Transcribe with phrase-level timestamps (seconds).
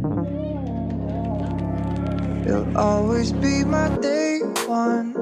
[0.00, 0.24] You'll
[2.74, 5.12] always be my day one.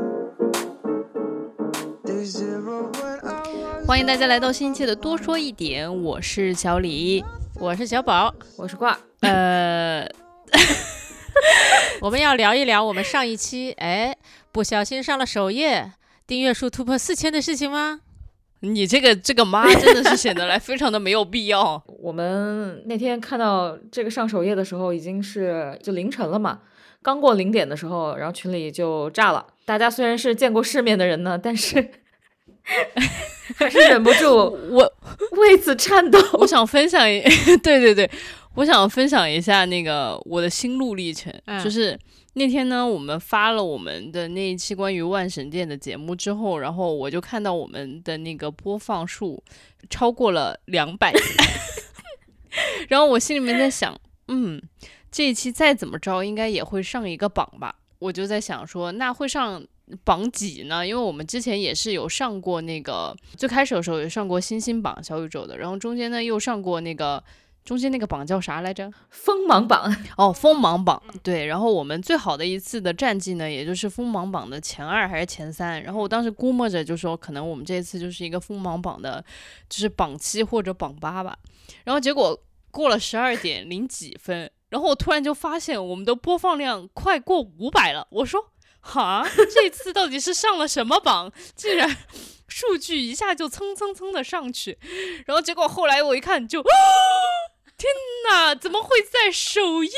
[2.04, 7.25] Day zero when I was 欢迎大家来到新一期的多说一点，我是小李。
[7.56, 10.06] 我是小宝，我是挂，呃，
[12.01, 14.17] 我们要聊一聊我们上一期哎
[14.53, 15.90] 不小心上了首页，
[16.24, 18.02] 订阅数突破四千的事情吗？
[18.61, 21.83] 你这个这个妈真的是显得来非常的没有必要。
[22.01, 26.61] 我们那天看到这个上首页的时候，已经是就凌晨了嘛，
[27.02, 29.47] 刚过零点的时候，然后群里就炸了。
[29.65, 31.77] 大家虽然是见过世面的人呢，但是
[33.57, 34.35] 还是忍不住
[34.71, 34.93] 我
[35.33, 36.19] 为此颤抖。
[36.35, 37.21] 我想分享一，
[37.63, 38.11] 对对对，
[38.57, 41.99] 我想分享一下那个我的心路历程，嗯就是
[42.34, 49.42] 那天呢，我们发了我们的那一期关于万神殿的节目之后，然后我就看到我们的那个播放数
[49.91, 51.12] 超过了两百，
[52.88, 54.62] 然后我心里面在想，嗯，
[55.10, 59.65] 这一期再怎么着应该也会上一个榜吧，我就在想说，那会上。
[60.04, 60.87] 榜几呢？
[60.87, 67.24] 因为我们之前也是有上过那个，最开始的时候有上过星星榜小宇宙的，然后中间呢又上过那个
[67.69, 68.91] 中间那个榜叫啥来着？
[69.11, 71.02] 锋芒榜，哦， 锋芒榜。
[71.22, 75.83] 对，然后我们最好的一次的战绩呢，也就是锋芒榜的前二还是前三。
[75.83, 79.22] 然后我当时估摸着就说，可能我们这次就是一个锋芒榜的，
[79.69, 81.36] 就是榜七或者榜八吧。
[81.84, 88.06] 然后结果过了十二点零几分，然后我突然就发现我们的播放量快过五百了。
[88.12, 88.53] 我说。
[88.80, 91.30] 哈，这次到底是上了什么榜？
[91.55, 91.94] 竟然
[92.47, 94.78] 数据一下就蹭蹭蹭的上去，
[95.27, 96.62] 然后结果后来我一看就，
[97.78, 97.88] 天
[98.28, 99.90] 哪，怎么会在首页？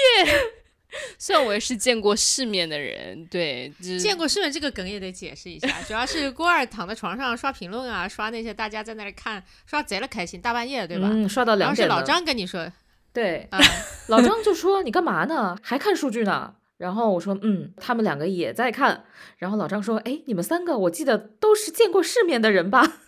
[1.19, 11.09] 虽然我也是见过世面的人，对，就是见过世面这个梗也得解释一下， 主要是郭二躺在床上刷评论啊，刷那些大家在那里看，刷贼了开心，大半夜对吧？
[11.12, 12.03] 嗯，刷到然后是老。
[12.03, 12.70] 张跟你说
[13.12, 13.59] 对，啊，
[14.09, 15.56] 老张就说你干嘛呢？
[15.62, 16.55] 还看数据呢？
[16.77, 19.05] 然后我说，嗯，他们两个也在看。
[19.37, 22.99] 然后老张说，哎，你们三个我记得都是见过世面的人吧？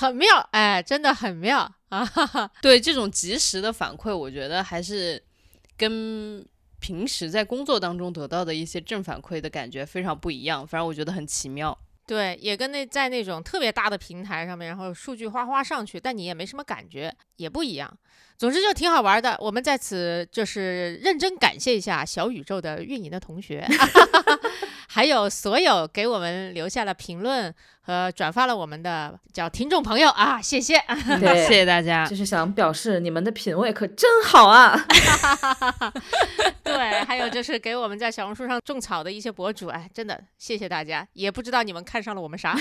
[0.00, 2.02] 很妙，哎，真的很妙 啊！
[2.04, 2.50] 哈哈。
[2.62, 5.22] 对这种及时的反馈，我觉得还是
[5.76, 6.42] 跟
[6.78, 10.66] 平时在工作当中得到的一些正反馈的感觉非常不一样。
[10.66, 11.76] 反正我觉得很奇妙。
[12.06, 17.94] 对，也跟那在那种特别大的平台上面，然后数据哗哗上去，但你也没什么感觉，也不一样。
[18.38, 19.36] 总之就挺好玩的。
[19.38, 23.64] 我们在此就是认真感谢一下小宇宙的运营的同学，
[24.92, 30.82] 还有所有给我们留下了评论和转发了我们的叫听众朋友啊，谢谢。
[31.20, 32.04] 对谢谢大家。
[32.04, 34.76] 就是想表示你们的品味可真好啊！
[36.64, 41.06] 对，还有就是给我们在小红书上种草的一些博主，哎，真的谢谢大家。
[41.12, 42.58] 也不知道你们看上了我们啥。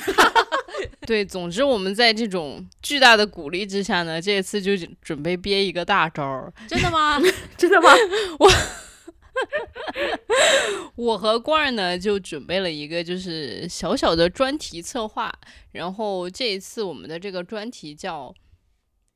[1.08, 6.54] 对，总之我们在这种巨大的鼓励之下呢，这次就准备憋一个大招儿。
[6.68, 7.20] 真的吗？
[7.58, 7.90] 真的吗？
[8.38, 8.48] 我
[11.18, 15.34] 和罐儿呢就准备了一个就是小小的专题策划，
[15.72, 18.34] 然后这一次我们的这个专题叫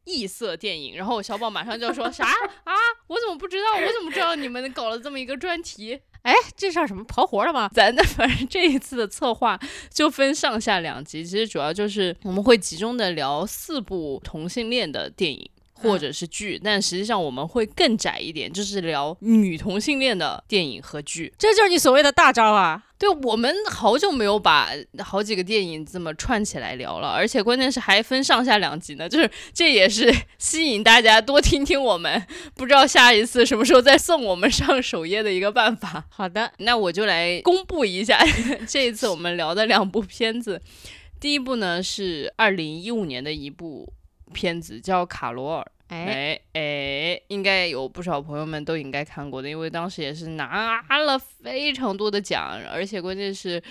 [0.05, 2.73] 异色电影，然后小宝马上就说啥啊？
[3.07, 3.75] 我怎么不知道？
[3.75, 6.01] 我怎么知道你们搞了这么一个专题？
[6.23, 7.69] 哎，这叫什么跑活了吗？
[7.73, 9.59] 咱的反正这一次的策划
[9.89, 15.49] 就分上下两集，其实主要就是我们会集中的聊四部同性恋的电影。
[15.73, 21.33] 或者是剧，但实际上我们会更窄一点，就是聊女同性恋的电影和剧。
[21.37, 22.83] 这就是你所谓的大招啊！
[22.97, 24.69] 对我们好久没有把
[24.99, 36.05] 好几个电影这么串起来聊了，而且关键是还分上下两集呢，就是这也是吸引大家多听听我们，不知道下一次什么时候再送我们上首页的一个办法。
[36.09, 38.23] 好的，那我就来公布一下
[38.65, 40.61] 这一次我们聊的两部片子。
[41.19, 43.91] 第一部呢是二零一五年的一部
[44.33, 45.61] 片子，叫《卡罗尔》。
[45.87, 53.61] 哎，哎哎，应该有不少朋友们都应该看过的，因为当时也是拿了非常多的奖，而且关键是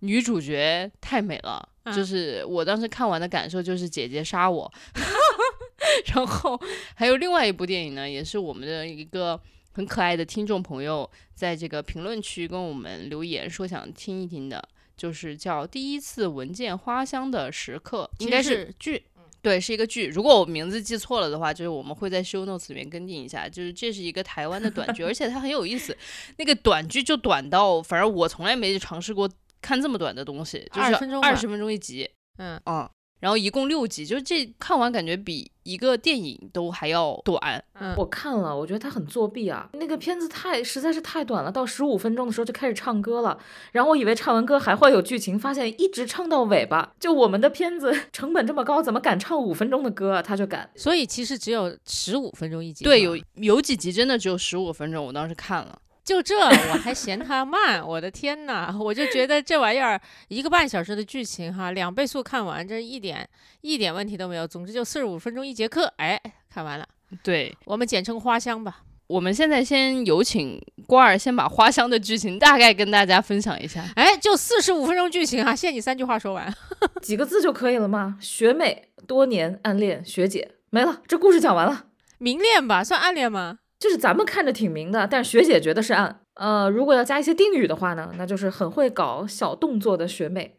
[0.00, 4.72] 女主角太美了，嗯就是我当时看完的感受就是姐姐杀我。
[6.14, 6.60] 然后
[6.94, 9.40] 还有另外一部电影呢，也是我们的一个
[9.72, 14.62] 很可爱的听众朋友在这个评论区跟我们留言说想听一听的，
[14.96, 19.02] 就是叫《第一次闻见花香的时刻》，应该是剧。
[19.46, 20.08] 对，是一个剧。
[20.08, 23.48] 如果我名字记错了的话，就是我们会在 show notes 里面跟进一下。
[23.48, 25.96] 就是这是一个台湾的短剧，而且它很有意思。
[26.38, 29.30] 那个短剧就短到，反正我从来没尝试过
[29.62, 32.10] 看这么短的东西，就是20分钟二十分钟一集。
[32.38, 32.90] 嗯，嗯，
[33.26, 37.60] 然后一共六集，就是这看完感觉比一个电影都还要短。
[37.74, 39.68] 嗯，我看了，我觉得他很作弊啊！
[39.72, 43.36] 那个片子太实在是太短了，到十五分钟的时候就开始唱歌了。
[43.72, 46.94] 然后我以为唱完歌还会有剧情，发现一直唱到尾巴。
[47.00, 50.22] 就我们的片子 成本这么高，怎么敢唱五分钟的歌啊？
[50.22, 50.70] 他就敢。
[50.76, 52.84] 所以其实只有十五分钟一集。
[52.84, 55.76] 对，有有几集真的只有十五分钟，我当时看了。
[56.06, 58.72] 就这我还嫌它慢，我的天呐！
[58.80, 63.28] 我就觉得这玩意儿一个半小时的剧情哈，两倍速看完，这一点
[63.62, 64.46] 一点问题都没有。
[64.46, 66.18] 总之就四十五分钟一节课，哎，
[66.48, 66.86] 看完了。
[67.24, 68.82] 对，我们简称花香吧。
[69.08, 73.84] 我们现在先有请瓜儿先把花香的剧情大概跟大家分享一下。
[73.96, 76.54] 哎，就四十五分钟剧情啊，限你三句话说完，
[77.02, 78.16] 几个字就可以了吗？
[78.20, 81.86] 学妹多年暗恋学姐，没了，这故事讲完了。
[82.18, 83.58] 明恋吧，算暗恋吗？
[83.78, 86.20] 就是咱们看着挺明的，但是学姐觉得是暗。
[86.34, 90.56] 呃，如果要加一些定语的话呢，那就是很会搞小动作的学妹，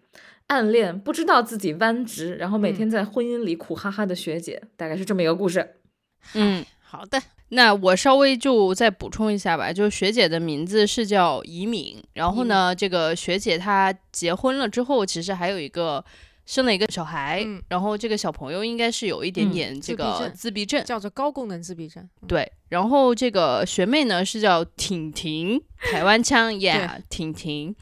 [0.48, 5.76] 暗恋不知道自己弯直，然后每天在婚姻里苦哈哈的学姐，大概是这么一个故事。
[6.34, 16.04] 嗯，好的，那我稍微就再补充一下吧，就是学姐的名字是叫怡敏，然后呢，这个学姐她结婚了之后，其实还有一个。
[16.48, 22.02] 生了一个小孩，嗯然后这个小朋友应该是有一点嗯点这自闭个症自闭症，叫做高功能自闭症。
[22.22, 22.52] 嗯，对。
[22.70, 25.62] 然后这个学妹呢是叫婷婷，
[25.92, 27.76] 台湾腔，yeah，婷婷。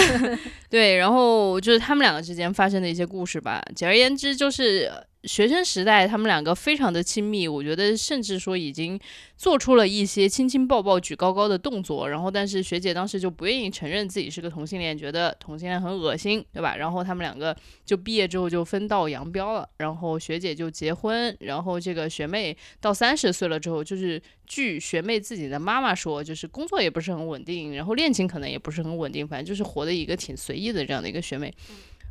[0.70, 3.62] 对，然后就是他们两个之间发生的一些故事吧。
[3.74, 4.90] 简而言之，就是
[5.26, 8.98] 学生时代他们两个非常的亲密，我觉得甚至说已经
[9.36, 12.08] 做出了一些亲亲抱抱、举高高的动作。
[12.08, 16.76] 然后，但是学姐当时就不愿意承认自己是个同性恋，觉得同性恋很恶心，对吧？
[16.76, 19.68] 然后他们两个就毕业之后就分道扬镳了。
[19.78, 31.52] 然后学姐就结婚，然后这个学妹到三十岁了之后，就是据学妹自己的妈妈说，就是工作也不是很稳定，然后恋情可能也不是很稳定，反正就是活的一个挺随意的这样的一个学妹。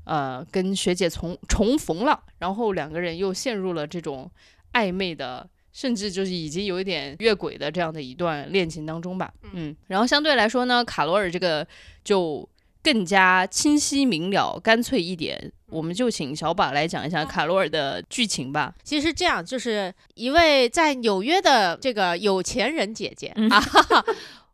[0.06, 4.30] 呃，跟学姐重重逢了，然后两个人又陷入了这种
[4.74, 9.34] 暧昧的，甚至就是已经有一点越轨的这样的一段恋情当中吧。
[9.54, 11.68] 嗯，然后相对来说呢，卡罗尔这个
[12.04, 12.48] 就
[12.84, 15.52] 更加清晰明了、干脆一点。
[15.68, 18.74] 我们就请小宝来讲一下卡罗尔的剧情吧。
[18.84, 23.62] 其实这样就是一位在纽约的这个有钱人姐姐、嗯啊。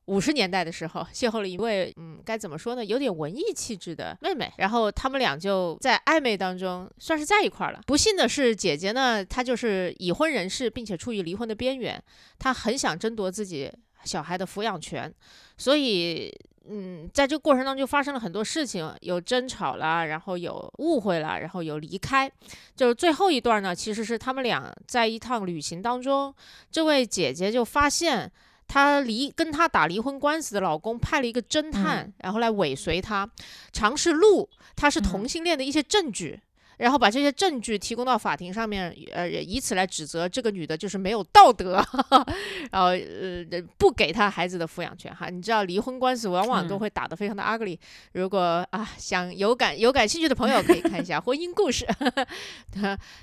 [0.05, 7.81] 五十年代的时候，邂逅了一位，嗯，该怎么说呢，有点文艺气质的妹妹，然后他们俩就在暧昧当中，算是在一块儿了。
[7.85, 12.01] 不幸的是，姐姐呢，她就是已婚人士，并且处于离婚的边缘，
[12.39, 13.71] 她很想争夺自己
[14.03, 15.13] 小孩的抚养权，
[15.57, 16.33] 所以。
[16.69, 22.31] 嗯，在这个过程当中就发生了很多事情，有争吵啦，然后有误会啦，然后有离开。
[22.75, 26.33] 就是最后一段呢，其实是他们俩在一趟旅行当中，
[26.69, 28.31] 这位姐姐就发现
[28.71, 33.29] 她离跟她打离婚官司的老公派了一个侦探，然后来尾随她，
[33.73, 36.39] 尝试录她是同性恋的一些证据。
[36.81, 41.75] 然后把这些证据提供到法庭上面，呃，以此来指责这个女的就是没有道德，
[42.71, 43.45] 然后呃
[43.77, 45.29] 不给她孩子的抚养权哈。
[45.29, 47.77] 你知道离婚官司往往都嗯会打得非常的 ugly，、
[48.13, 51.85] 如果啊想有感有感兴趣的朋友可以看一下《婚姻故事》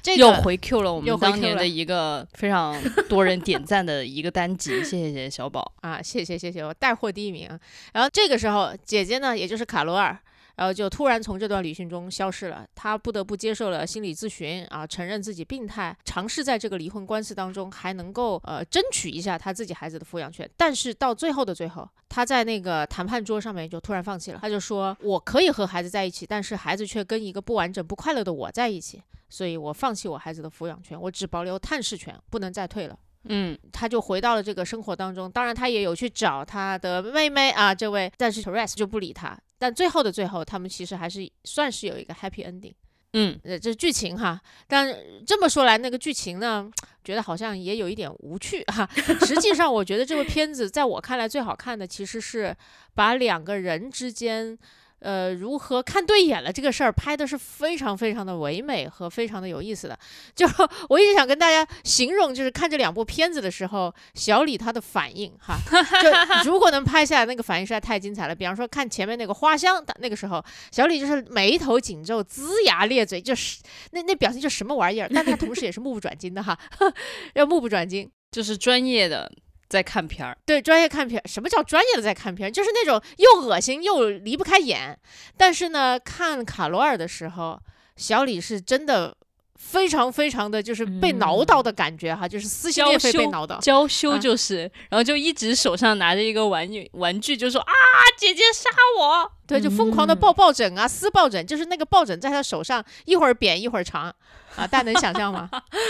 [0.01, 5.73] 这个又回 Q 了我们当年的一个非常多人点赞的一个单集，谢谢小宝。
[5.81, 7.59] 啊，谢谢谢谢，我带货第一名啊。
[7.93, 10.17] 然后这个时候，姐姐呢，也就是卡罗尔，
[10.59, 12.67] 然后就突然从这段旅行中消失了。
[12.75, 20.49] 他不得不接受了心理咨询啊，承认自己病态，尝试在这个离婚官司当中还能够呃争取一下他自己孩子的抚养权。
[20.57, 24.41] 但是到最后的最后，他在那个谈判桌上面就突然放弃了。
[24.43, 32.99] 他就说：“我可以和孩子在一起，但是孩子却跟一个不完整、不快乐的我在一起，所以我放弃我孩子的抚养权，我只保留探视权，不能再退了。”
[33.31, 35.31] 嗯，他就回到了这个生活当中。
[35.31, 39.39] 当然，他也有去找他的妹妹啊，这位，但是 Therese 就不理他。
[39.59, 42.73] 但最后的最后，他们其实还是算是有一个 happy ending。
[43.15, 44.41] 嗯，呃，这是剧情哈。
[44.67, 44.95] 但
[45.27, 46.71] 这么说来，那个剧情呢，
[47.03, 48.89] 觉得好像也有一点无趣哈。
[49.27, 52.57] 实际上，我觉得这部片子在我看来最好看的，其实是
[52.95, 54.59] 把两个人之间。
[55.01, 59.99] 呃，如何看对眼了这个事儿拍的是非常非常的唯美和非常的有意思的。
[60.35, 60.47] 就
[60.89, 65.57] 我一直想跟大家形容，就是看这两部片子的时候，小李他的反应哈，
[66.03, 66.11] 就
[66.51, 68.35] 如果能拍下来，那个反应实在太精彩了。
[68.35, 73.59] 比方说看前面那个花香的那个时候，小李就是眉头紧皱、龇牙咧嘴，就是
[73.93, 76.59] 那那表情就什么玩意儿，但他同时也是目不转睛的哈，
[77.35, 78.11] 要目不转睛。
[78.31, 79.33] 就是专业的
[79.69, 80.37] 在看片儿。
[80.47, 82.51] 对，专业看片儿，什么叫专业的在看片儿？
[82.51, 84.99] 就是那种又恶心又离不开眼。
[85.37, 87.61] 但是呢，看卡罗尔的时候，
[87.97, 89.15] 小李是真的
[89.57, 93.59] 非常非常的就是被挠到的感觉哈，就是撕心裂肺被挠到。
[93.59, 97.73] 娇羞啊就是，然后就一直手上拿着一个玩具玩具，就说啊，
[98.17, 99.31] 姐姐杀我。
[99.47, 104.15] 对，就疯狂的嗯抱抱枕啊，撕抱枕，就是那个抱枕在他手上一会儿扁一会儿长
[104.57, 105.49] 啊，大家能想象吗？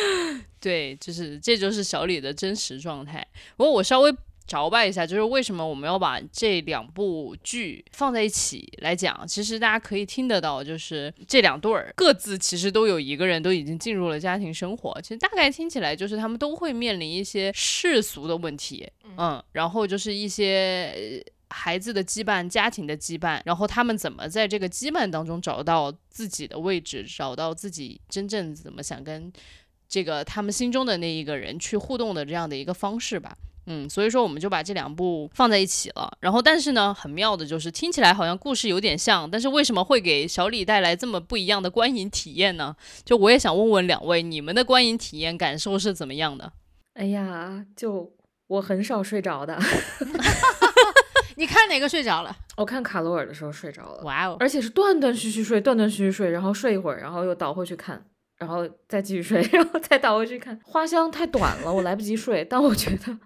[0.61, 3.27] 对，就是这就是小李的真实状态。
[3.57, 4.15] 不过我稍微
[4.47, 9.27] 着吧一下，就是为什么我们要把这两部剧放在一起来讲？
[9.29, 14.99] 其实大家可以听得到，就是这两对儿各自其实都有一个人都已经进入了家庭生活。
[15.03, 21.25] 其实大概听起来就是他们都会面临一些世俗的问题，嗯，然后就是一些。
[21.59, 29.33] 孩子的羁绊、家庭的羁绊，然后他们怎么在这个羁绊当中找到自己的位置，找到自己真正怎么想跟
[29.89, 33.37] 这个他们心中的那一个人去互动的这样的一个方式吧。
[33.71, 36.11] 嗯，所以说我们就把这两部放在一起了。
[36.21, 42.75] 然后，但是呢，很妙的就是听起来好像故事有点像，但是为什么会给小李带来这么不一样的观影体验呢？
[43.05, 46.51] 就我也想问问两位，你们的观影体验感受是怎么样的？
[46.95, 48.11] 哎呀，就
[48.47, 49.59] 我很少睡着的。
[51.39, 52.37] 你看哪个睡着了？
[52.57, 54.37] 我看卡罗尔的时候睡着了，哇哦！
[54.41, 58.05] 而且是断断续续睡，断断续续睡，然后睡一会儿，然后又倒回去看，
[58.39, 60.59] 然后再继续睡， 然后再倒回去看。
[60.65, 62.45] 花香太短了，我来不及睡。
[62.45, 63.17] 但我觉得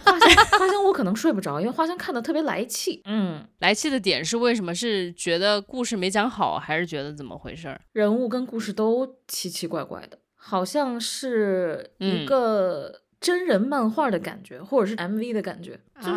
[0.00, 3.02] 花香花香我可能睡不着，因为花香看的特别来气。
[3.04, 4.74] 嗯，来气的点是为什么？
[4.74, 7.78] 是觉得故事没讲好，还是觉得怎么回事儿？
[7.92, 16.14] 人物跟故事都奇奇怪怪的，好像是一嗯个真人漫画的感觉，或者是 MV 的感觉，就是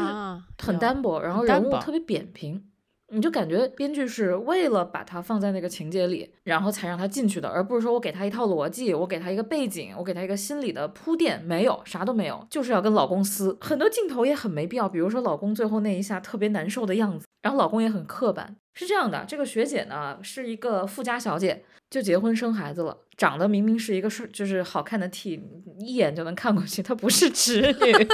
[0.60, 2.64] 很单薄，然后人物特别扁平，
[3.10, 18.56] 你就感觉编剧是为了把它放在那个情节里，然后才让他进去的，而不是说我给他一套逻辑，我给他一个背景，我给他一个心理的铺垫，没有，啥都没有，就是要跟老公撕，很多镜头也很没必要，比如说老公最后那一下特别难受的样子，然后老公也很刻板。
[18.74, 25.42] 是这样的，这个学姐呢是一个富家小姐，就结婚生孩子了，长得明明是一个是就是好看的 T，
[25.80, 27.92] 一眼就能看过去，她不是直女。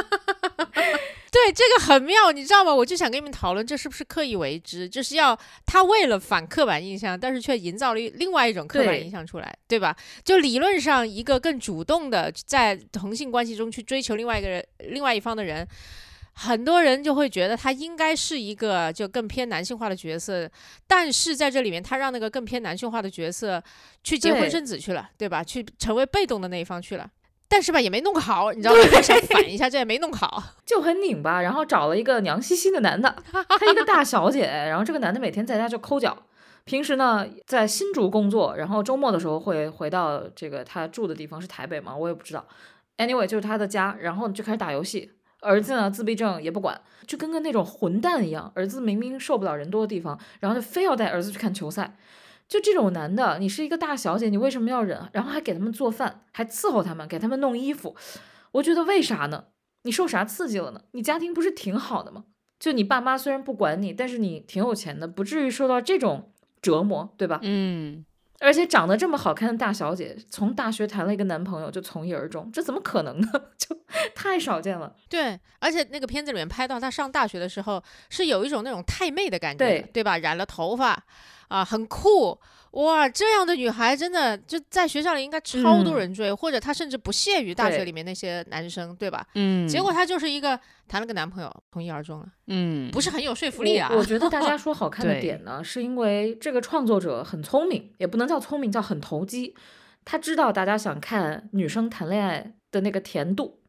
[1.30, 2.74] 对，这个很妙，你知道吗？
[2.74, 9.96] 我就想跟你们讨论，这是不是刻意为之，就是要他为了反刻板印象，但是却营造了另外一种刻板印象出来，对吧？
[10.24, 15.68] 就理论上，一个更主动的在同性关系中去追求另外一个人、另外一方的人。
[16.40, 20.48] 很多人就会觉得他应该是一个就更偏男性化的角色，
[20.86, 23.62] 但是在这里面，他让那个更偏男性化的角色
[24.04, 25.44] 去结婚生子去了，对吧？
[25.44, 27.10] 去成为被动的那一方去了。
[27.50, 28.82] 但是吧，也没弄好，你知道吗？
[28.94, 30.44] 我想反一下，这也没弄好。
[30.64, 36.16] 就很拧巴，然后找了一个娘兮兮的男的，他一个大小姐，然后这个男的每天在家就抠脚，
[36.66, 41.96] 平时呢在新竹工作，然后周末的时候会回到这个他住的地方是台北嘛？
[41.96, 42.46] 我也不知道。
[42.98, 45.14] Anyway，就是他的家，然后就开始打游戏。
[45.42, 48.52] 儿子呢自闭症也不管，就跟个那种混蛋一样。
[48.56, 51.96] 儿子明明受不了人多的地方，然后就非要带儿子去看球赛。
[52.48, 55.10] 就这种男的，你是一个大小姐，你为什么要忍？
[55.12, 57.96] 然后还给他们做饭，还伺候他们，给他们弄衣服。
[58.54, 59.46] 我觉得为啥呢？
[59.84, 60.82] 你受啥刺激了呢？
[60.92, 62.24] 你家庭不是挺好的吗？
[62.58, 67.40] 就你爸妈虽然不管你，但是你挺有钱的，不至于受到这种折磨，对吧？
[67.44, 68.06] 嗯，
[68.40, 73.28] 而且长得这么好看的大小姐，从大学谈了一个男朋友就从一而终，这怎么可能呢？
[73.58, 73.76] 就
[74.14, 74.94] 太少见了。
[75.10, 80.18] 对，而且那个片子里面拍到她上大学的时候，是有一种那种太妹的感觉，对对吧？
[80.20, 81.04] 染了头发，
[81.48, 82.40] 啊，很酷。
[82.72, 89.26] 哇，这样的女孩真的就在学校里应该超多嗯人追，或者她甚至不屑于大学里面那些男生，对吧？
[89.36, 93.90] 嗯，结果她就是一个谈了个男朋友，从一而终了，嗯，不是很有说服力啊。
[93.92, 99.56] 我我觉得大家说好 看的点呢，是因为这个创作者很聪明，也不能叫聪明，叫很投机。
[100.06, 103.60] 他知道大家想看女生谈恋爱的那个甜度，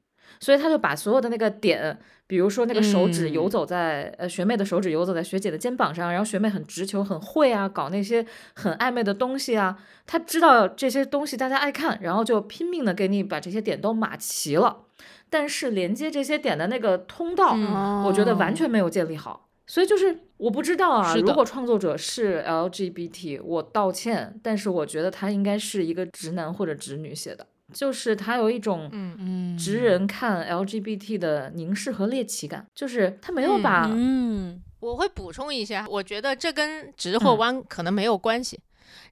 [0.41, 3.51] 所以他就把所有的那个点，比如说那个手指游嗯。
[3.51, 14.85] 走在、呃学妹的手指游走在学姐的肩膀上，然后学妹很直球很会啊，搞那些很暧昧的东西啊，他知道这些东西大家爱看，然后就拼命的给你把这些点都码齐了，
[15.31, 19.49] 但是连接这些点的那个通道，嗯我觉得完全没有建立好。
[19.67, 38.61] 所以就是我不知道啊，如果创作者是 LGBT，我道歉，但是我觉得他应该是一个直男或者直女写的，就是他有一种嗯嗯直人看 LGBT 的凝视和猎奇感，就是他没有把、嗯我会补充一下，我觉得这跟直或嗯弯可能没有关系。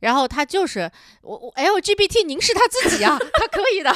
[0.00, 0.90] 然后他就是
[1.22, 3.92] 我我 LGBT 凝视他自己啊， 他可以的，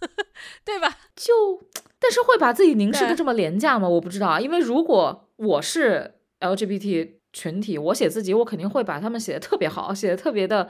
[0.64, 0.96] 对吧？
[1.14, 1.32] 就，
[2.00, 3.86] 但是会把自己凝视的这么廉价吗？
[3.88, 10.68] 我不知道啊，因为如果我是 LGBT 群体，我写自己，我肯定会把他们写的特别好，写的特别的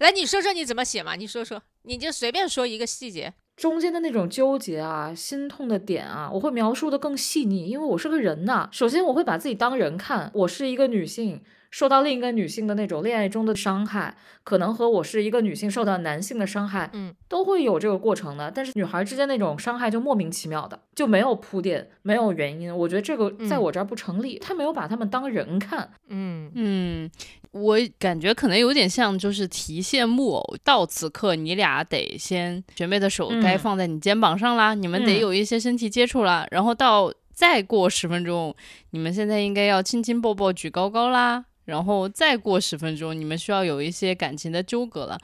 [0.00, 1.14] 来，你说说你怎么写嘛？
[1.16, 3.34] 你说说，你就随便说一个细节。
[3.56, 11.40] 中间的那种纠结啊、心痛的点啊，我会描述的更细腻，因为我是个人呐、首先，我会把自己当人看，我是一个女性，
[11.74, 18.48] 受到另一个女性的那种恋爱中的伤害，可能和我是一个女性受到男性的伤害，嗯，都会有这个过程的。
[18.48, 22.72] 但是女孩之间那种伤害就莫名其妙的，就没有铺垫，没有原因。
[22.72, 25.90] 我觉得这个在嗯我这儿不成立，他没有把他们当人看。
[26.10, 27.10] 嗯嗯，
[27.50, 38.54] 我感觉可能有点像就是提线木偶，到此刻你俩得先学妹的手该嗯放在你肩膀上啦，你们得嗯有一些身体接触啦，然后到再过十分钟，
[38.90, 45.18] 你们现在应该要亲亲抱抱举高高啦，然后再过十分钟，你们需要有一些感情的纠葛了。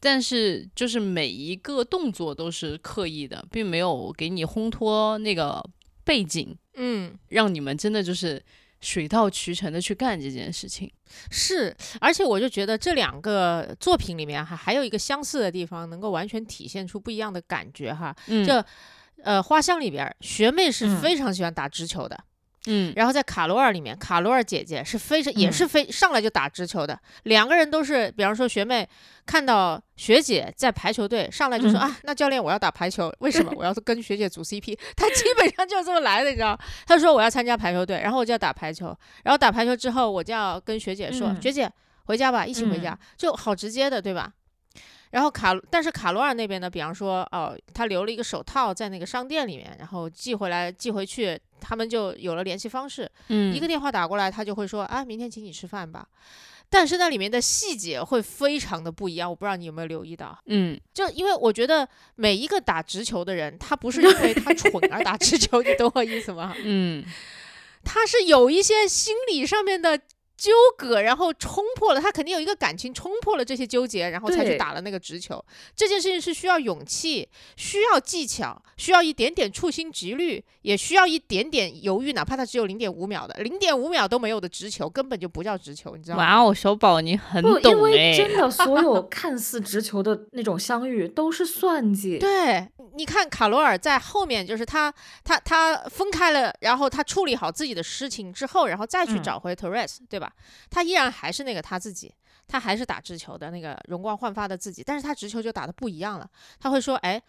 [0.00, 5.64] 但是，就是每一个动作都是刻意的，并没有给你烘托那个
[6.04, 8.42] 背景，嗯，让你们真的就是
[8.80, 10.90] 水到渠成的去干这件事情。
[11.30, 18.12] 是，而且我就觉得这两个作品里面还还有一个相似的地方，能够完全体现出不一样的感觉哈。
[18.26, 18.64] 嗯这
[19.22, 22.26] 呃，花香里边儿学妹是嗯非常喜欢打直球的，嗯
[22.94, 28.88] 然后在卡罗尔里面，卡罗尔姐姐是非常也嗯是非上来就打直球的，两个人都是，比方说学妹
[29.26, 33.52] 看到学姐在排球队，上来就说、嗯啊，那教练我要打排球，为什么？
[33.56, 34.78] 我要跟学姐组 CP？
[34.94, 36.56] 她 基本上就是这么来的，你知道？
[36.86, 41.68] 她说我要参加排球队，然后我就要打排球，然后打排球之后我就要跟学姐说，嗯学姐
[42.04, 44.32] 回家吧，一起回家，就好直接的，对吧？
[45.12, 53.10] 然后卡，但是卡罗尔那边呢，比方说，哦，他留了一个手套在那个商店里面，然后寄回来寄回去，他们就有了联系方式。
[53.28, 56.06] 嗯一个电话打过来，他就会说啊，明天请你吃饭吧。
[56.70, 60.38] 但是那里面的细节会非常的不一样，我不知道你有没有留意到。
[60.46, 66.54] 嗯就因为我觉得每一个打直球的人，他不是因为他蠢而打直球，你懂我意思吗？
[66.64, 67.04] 嗯
[67.84, 70.00] 他是有一些心理上面的
[70.42, 75.40] 纠葛，然后冲破了，他肯定有一个感情冲破了这些纠结，然后才去打了那个直球。
[75.76, 86.24] 这件事情是需要勇气，需要技巧，需要一点点处心积虑，也需要一点点犹豫，哪怕他只有零点五秒的，零点五秒都没有的直球根本就不叫直球，你知道吗？
[86.24, 92.18] 哇哦，小宝你很不，因懂为哎，真的所有 看似直球的那种相遇都是算计。
[92.18, 100.31] 对，你看卡罗尔在后面，就是他他他分开了，然后他处理好自己的事情之后，然后再去嗯找回 Torres，、对吧？
[100.70, 102.12] 他依然还是那个他自己，
[102.46, 106.30] 他还是打直球的那个容光焕发的自己，但是他直球就打的不一样了。
[106.58, 107.22] 他会说，哎。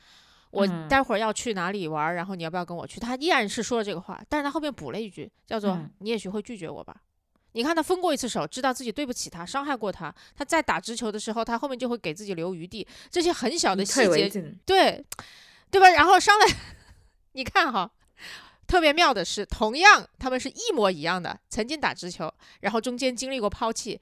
[0.54, 3.00] 我嗯待会儿要去哪里玩儿，然后你要不要跟我去？
[3.00, 6.96] 他依然是说了这个话，但是他后面补了一句，叫做嗯“你也许会拒绝我吧”。
[7.54, 12.88] 你看他分过一次手，知道自己对不起他，伤害过他，他在打直球的时候，他后面就会给自己留余地。
[13.10, 14.30] 这些很小的细节
[14.64, 15.04] 对，
[15.72, 15.90] 对吧？
[15.90, 16.46] 然后上来，
[17.34, 17.92] 你看哈，
[18.68, 24.00] 特别妙的是，同样他们是一模一样的，曾经打直球，然后中间经历过抛弃。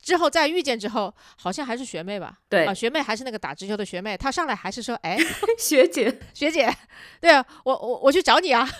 [0.00, 2.36] 之后再遇见之后，好像还是学妹吧？
[2.48, 5.16] 对啊，学妹还是那个打直球的学妹，她上来还是说：“哎，
[5.56, 6.68] 学姐，学姐，
[7.20, 8.68] 对啊，我我我去找你啊。”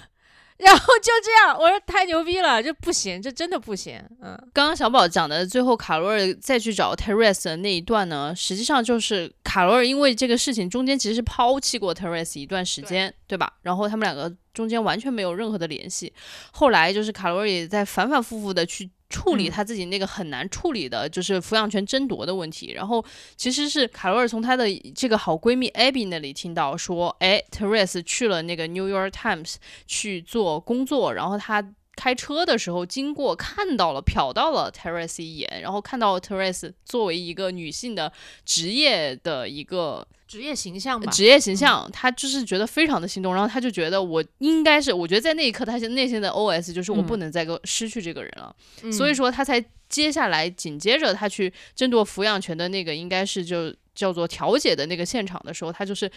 [0.58, 4.00] 然后就这样，我说太牛逼了，这不行，这真的不行。
[4.20, 13.52] 嗯刚刚小宝讲的最后卡罗尔再去找 Teres 的那一段呢，实际上就是卡罗尔因为这个事情中间其实是抛弃过 Teres 一段时间，对吧？
[13.62, 16.12] 然后他们两个中间完全没有任何的联系。
[16.52, 22.72] 后来就是卡罗尔也在反反复复的去处理嗯他自己那个很难处理的，就是抚养权争夺的问题。
[22.72, 23.04] 然后
[23.36, 31.62] 其实是卡罗尔从她的这个好闺蜜 Abby 那里听到说，哎，Teres 去了那个 New York Times 去做工作，然后她
[31.94, 38.12] 开车的时候经过，看到了，瞟到了 Teres 一眼，然后看到 Teres 作为一个女性的
[38.44, 47.20] 职业的一个职业形象吧，职业形象，他就是觉得非常的心动，然后他就觉得我应该是，我觉得在那一刻，她内心的 OS 就是我不嗯。
[47.20, 48.92] 能再够失去这个人了，嗯。
[48.92, 56.10] 所以说他才接下来紧接着他去争夺抚养权的那个，应该是就叫做调解的那个现场的时候，他就是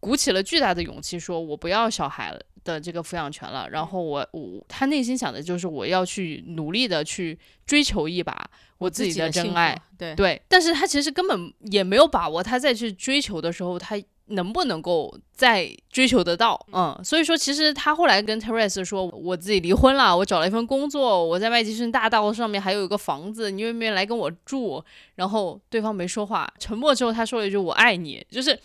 [0.00, 2.34] 鼓起了巨大的勇气，说我不要小孩
[2.68, 16.60] 的这个抚养权了，然后我我他内心想的就是我要去努力的去追求一把我自己的真爱，，对对，但是他其实根本也没有把握，他再去追求的时候，他能不能够再追求得到？
[16.72, 24.84] 嗯，所以说其实他后来跟 Teresa 说，我自己离婚了，我找了一份工作，我在麦迪逊大道上面还有一个房子，你愿不愿意来跟我住？
[25.14, 28.58] 然后对方没说话，沉默之后，他说了一句“我爱你”，就是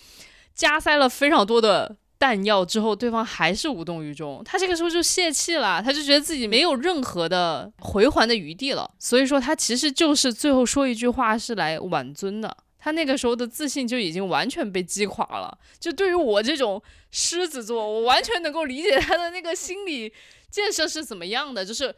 [0.53, 1.95] 加塞了非常多的。
[2.23, 15.57] 弹药之后，对方还是无动于衷，他这个时候就泄气了，他就觉得自己没有任何的回还的余地了，所以说他其实就是最后说一句话是来挽尊的，他那个时候的自信就已经完全被击垮了。
[15.77, 16.81] 就对于我这种
[17.11, 20.13] 狮子座，我完全能够理解他的那个心理
[20.49, 21.93] 建设是怎么样的，就是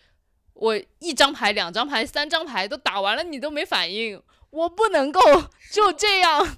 [0.55, 5.21] 我一张牌、两张牌、三张牌都打完了，你都没反应，我不能够
[5.71, 6.57] 就这样。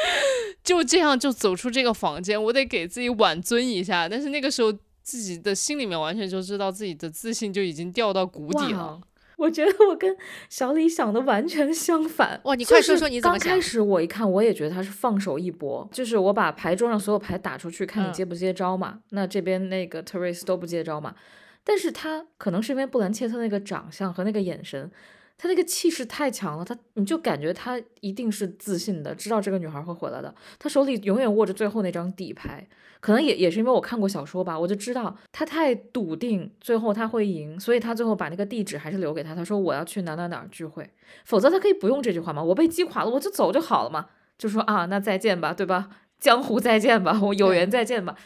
[0.62, 4.08] 就这样就走出这个房间，我得给自己挽尊一下。
[4.08, 9.00] 但是那个时候自己的心里面完全就知道自己的自信就已经掉到谷底了。
[9.36, 10.16] 我觉得我跟
[10.50, 12.40] 小李想的完全相反。
[12.42, 18.98] 哇你快说说你怎么想刚开始我一看，我也觉得他是放手一搏，就是我把牌桌上所有牌打出去，看你嗯接不接招嘛。
[19.10, 21.14] 那这边那个 Teresa 都不接招嘛。
[21.62, 24.90] 但是他可能是因为布兰切特那个长相和那个眼神，
[25.38, 30.34] 他那个气势太强了，他你就感觉他一定是自信的，知道这个女孩会回来的。
[30.58, 32.68] 他手里永远握着最后那张底牌，
[33.00, 39.34] 可能也也是因为我看过小说吧，我就知道他太笃定，最后他会赢，所以他最后把那个地址还是留给他。
[39.34, 40.90] 他说我要去哪哪哪儿聚会，
[41.24, 45.88] 否则他可以不用这句话嘛，我被击垮了，我就走就好了嘛，就说啊，那再见吧，对吧？
[46.18, 48.16] 江湖再见吧，我有缘再见吧。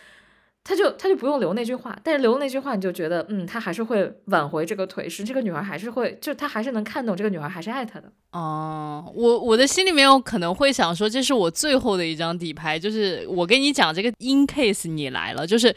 [0.65, 8.13] 他就他就不用留那句话，但是留那句话，你就觉得，嗯，他还是会挽回这个腿势，这个女孩还是会，就他还是能看懂这个女孩还是爱他的。
[8.31, 15.75] 哦，我我的心里面有可能会想说，这是我最后的一张底牌，就是我跟你讲这个 in case 你来了，就是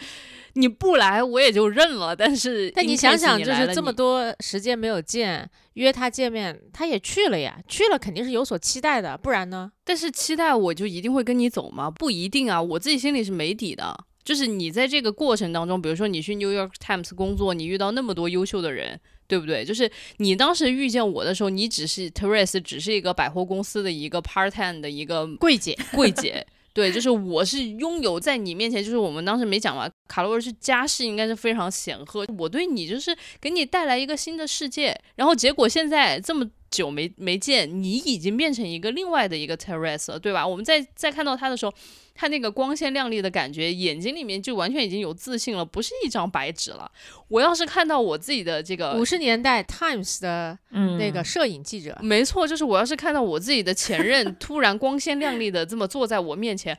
[0.53, 9.71] 你不来我也就认了，但是但你想想，就是这么多时间没有见，约他见面，他也去了呀，去了肯定是有所期待的，不然呢？
[9.83, 11.89] 但是期待我就一定会跟你走吗？
[11.89, 14.05] 不一定啊，我自己心里是没底的。
[14.25, 19.63] 就是你在这个过程当中，比如说你去 New York Times 工作，你遇到那么多优秀的人，对不对？
[19.63, 26.45] 就是你当时遇见我的时候，你只是 Teresa，只是一个百货公司的一个 part time 的一个柜姐，柜姐。
[26.73, 40.45] 对，就是我是拥有在你面前，就是我们当时没讲嘛，卡罗尔是家世应该是非常显赫，我对你就是给你带来一个新的世界，然后结果现在这么久没没见，你已经变成一个另外的一个 Teresa 了，对吧？
[40.45, 41.73] 我们在在看到他的时候，
[42.13, 46.91] 他那个光鲜亮丽的感觉，眼睛里面就完全已经有自信了，不是一张白纸了。
[47.27, 56.77] 我要是看到我自己的这个五十年代 Times 的嗯那个摄影记者，没错，就是我要是看到我自己的前任 突然光鲜亮丽的这么坐在我面前，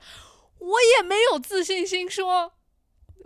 [0.58, 2.52] 我也没有自信心说，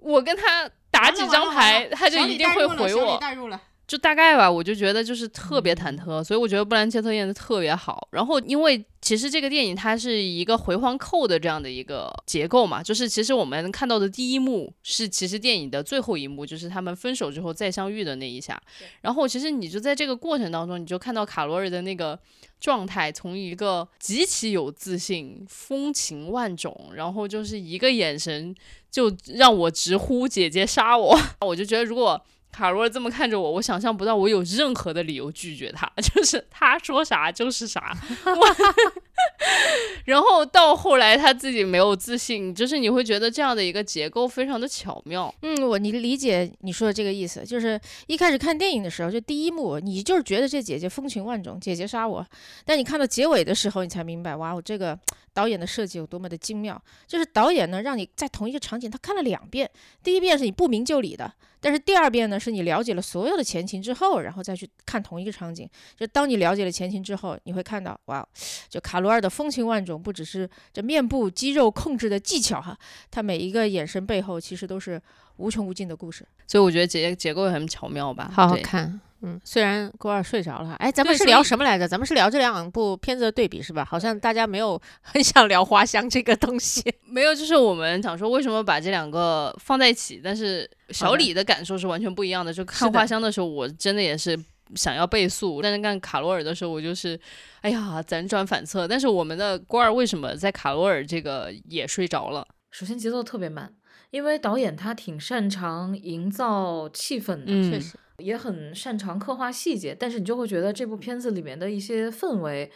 [0.01, 3.19] 我跟他打几张牌，他就一定会回我。
[3.19, 3.61] 带入了。
[3.91, 8.07] 就大概吧，我就觉得就是特别嗯忐忑，所以我觉得布兰切特演的特别好。
[8.13, 18.63] 然后，因为其实这个电影它是一个回环扣的这样的一个结构嘛，就是其实我们看到的第一幕是其实电影的最后一幕，就是他们分手之后再相遇的那一下。
[19.01, 22.17] 然后，其实你就在这个过程当中，你就看到卡罗尔的那个
[22.61, 28.55] 状态，从一个极其有自信、风情万种，然后就是一个眼神
[28.89, 32.25] 就让我直呼姐姐杀我， 我就觉得如果。
[32.53, 37.97] 卡罗尔这么看着我，我想象不到我有任何的理由拒绝他， 就是他说啥就是啥。
[38.25, 38.57] 我
[40.07, 45.33] 然后到后来他自己没有自信，就是你会觉得这样的一个结构非常的巧妙。
[45.43, 52.27] 嗯，我你理解你说的这个意思，就是一开始看电影的时候，就第一幕，你就是觉得这姐姐风情万种，姐姐杀我，
[52.65, 54.99] 但你看到结尾的时候，你才明白，哇，我这个
[55.33, 56.81] 导演的设计有多么的精妙。
[57.07, 59.71] 就是导演呢，让你在同一个场景他看了两遍，
[60.03, 65.69] 第一遍是你不明就里的，但是第二遍呢，是你了解了所有的前情之后，然后再去看同一个场景。
[65.97, 68.27] 就当你了解了前情之后，你会看到，哇，
[68.69, 72.77] 就卡罗尔的风情万种，不只是这面部肌肉控制的技巧哈，
[73.11, 75.01] 他每一个眼神背后其实都是
[75.37, 78.31] 无穷无尽的故事，所以我觉得结结构也很巧妙吧。
[78.35, 79.01] 好好看。
[79.23, 81.87] 嗯，虽然郭二睡着了，哎，咱们是聊什么来着？
[81.87, 83.85] 咱们是聊这两部片子的对比是吧？
[83.85, 86.83] 好像大家没有很想聊花香这个东西。
[87.05, 92.51] 没有，就是我们想说为什么把这两个放在一起，但是小李的感受是完全不一样的。
[92.51, 94.35] 就看花香的时候，我真的也是
[94.75, 97.19] 想要倍速，但是看卡罗尔的时候，我就是
[97.61, 98.87] 哎呀辗转反侧。
[98.87, 102.47] 但是我们的郭二为什么在卡罗尔这个也睡着了？
[102.71, 103.75] 首先节奏特别慢，
[104.11, 112.71] 因为导演他挺擅长营造气氛的，嗯确实，也很擅长刻画细节，但是你就会觉得这部片子里面的一些氛围。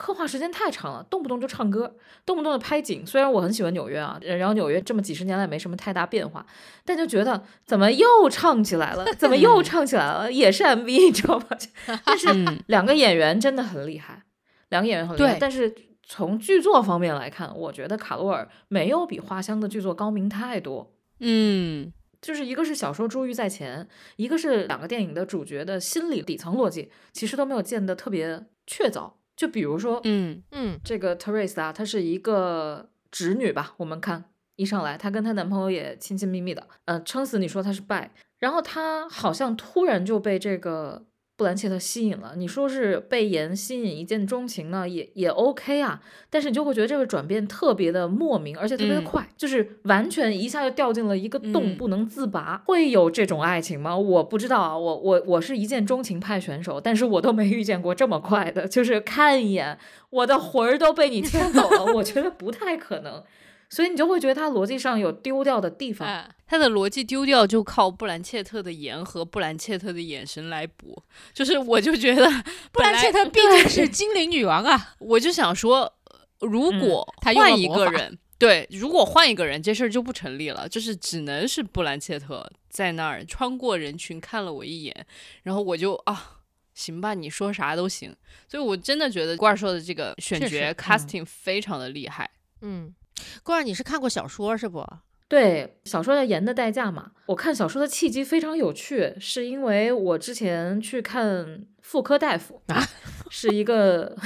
[0.00, 3.06] 刻画时间太长了，动不动就唱歌，动不动就拍景。
[3.06, 6.46] 虽然我很喜欢纽约啊，然后纽约这么几十年来没什么太大变化，
[6.86, 9.04] 但就觉得怎么又唱起来了？
[9.18, 10.32] 怎么又唱起来了？
[10.32, 11.46] 也是 MV，你知道吗？
[12.02, 14.22] 但是嗯两个演员真的很厉害，
[14.70, 15.36] 两个演员很厉害。
[15.38, 20.90] 但是从剧作方面来看，我觉得卡罗尔没有比花香的剧作高明太多。
[21.18, 23.86] 嗯就是一个是小说珠玉在前，
[24.16, 29.12] 一个是两个电影的主角的心理底层逻辑，其实都没有建得特别确凿。
[29.40, 33.72] 就比如说，嗯嗯，这个 Teresa，她是一个直女吧？
[33.78, 34.26] 我们看
[34.56, 41.06] 一上来，她跟她男朋友也亲亲密密的，呃，撑死你说她是拜，然后她好像突然就被这个
[41.40, 42.34] 布兰切特吸引了。
[42.36, 45.98] 你说是被颜吸引一见钟情呢，也也 OK 啊，
[46.28, 52.62] 但是你就会觉得这个转变特别的莫名，而且特别的嗯快，就是完全一下就掉进了一个洞，嗯不能自拔。
[52.66, 53.96] 会有这种爱情吗？
[53.96, 59.78] 我不知道啊，我我我是一见钟情派选手，但是我都没遇见过这么快的，就是看一眼，
[60.10, 63.24] 我的魂儿都被你牵走了，我觉得不太可能。
[63.70, 66.06] 所以你就会觉得他逻辑上有丢掉的地方。
[66.06, 71.02] 哎，他的逻辑丢掉，就靠布兰切特的言和布兰切特的眼神来补。
[71.32, 72.26] 就是我就觉得
[72.72, 85.06] 布兰切特毕竟是精灵女王啊， 我就想说，呃如果嗯他换一个人，对，如果换一个人，这事儿就不成立了，就是只能是布兰切特在那儿穿过人群看了我一眼，
[85.44, 86.36] 然后我就啊。
[86.72, 88.14] 行吧，你说啥都行，
[88.48, 92.30] 所以我真的觉得郭二说的这个选角嗯 casting 非常的厉害。
[92.62, 92.94] 嗯，
[93.42, 94.86] 郭儿，你是看过小说是不？
[95.28, 97.12] 对，小说叫《盐的代价》嘛。
[97.26, 102.82] 我看小说的契机非常有趣，是因为我之前去看妇科大夫啊，
[103.30, 104.16] 是一个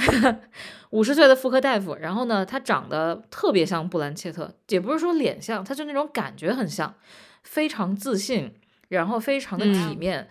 [0.89, 1.95] 五十岁的妇科大夫。
[1.95, 6.95] 然后呢，他长得特别像布兰切特，也不是说脸像，他就那种感觉很像，
[7.43, 8.55] 非常自信，
[8.87, 10.27] 然后非常的体嗯面。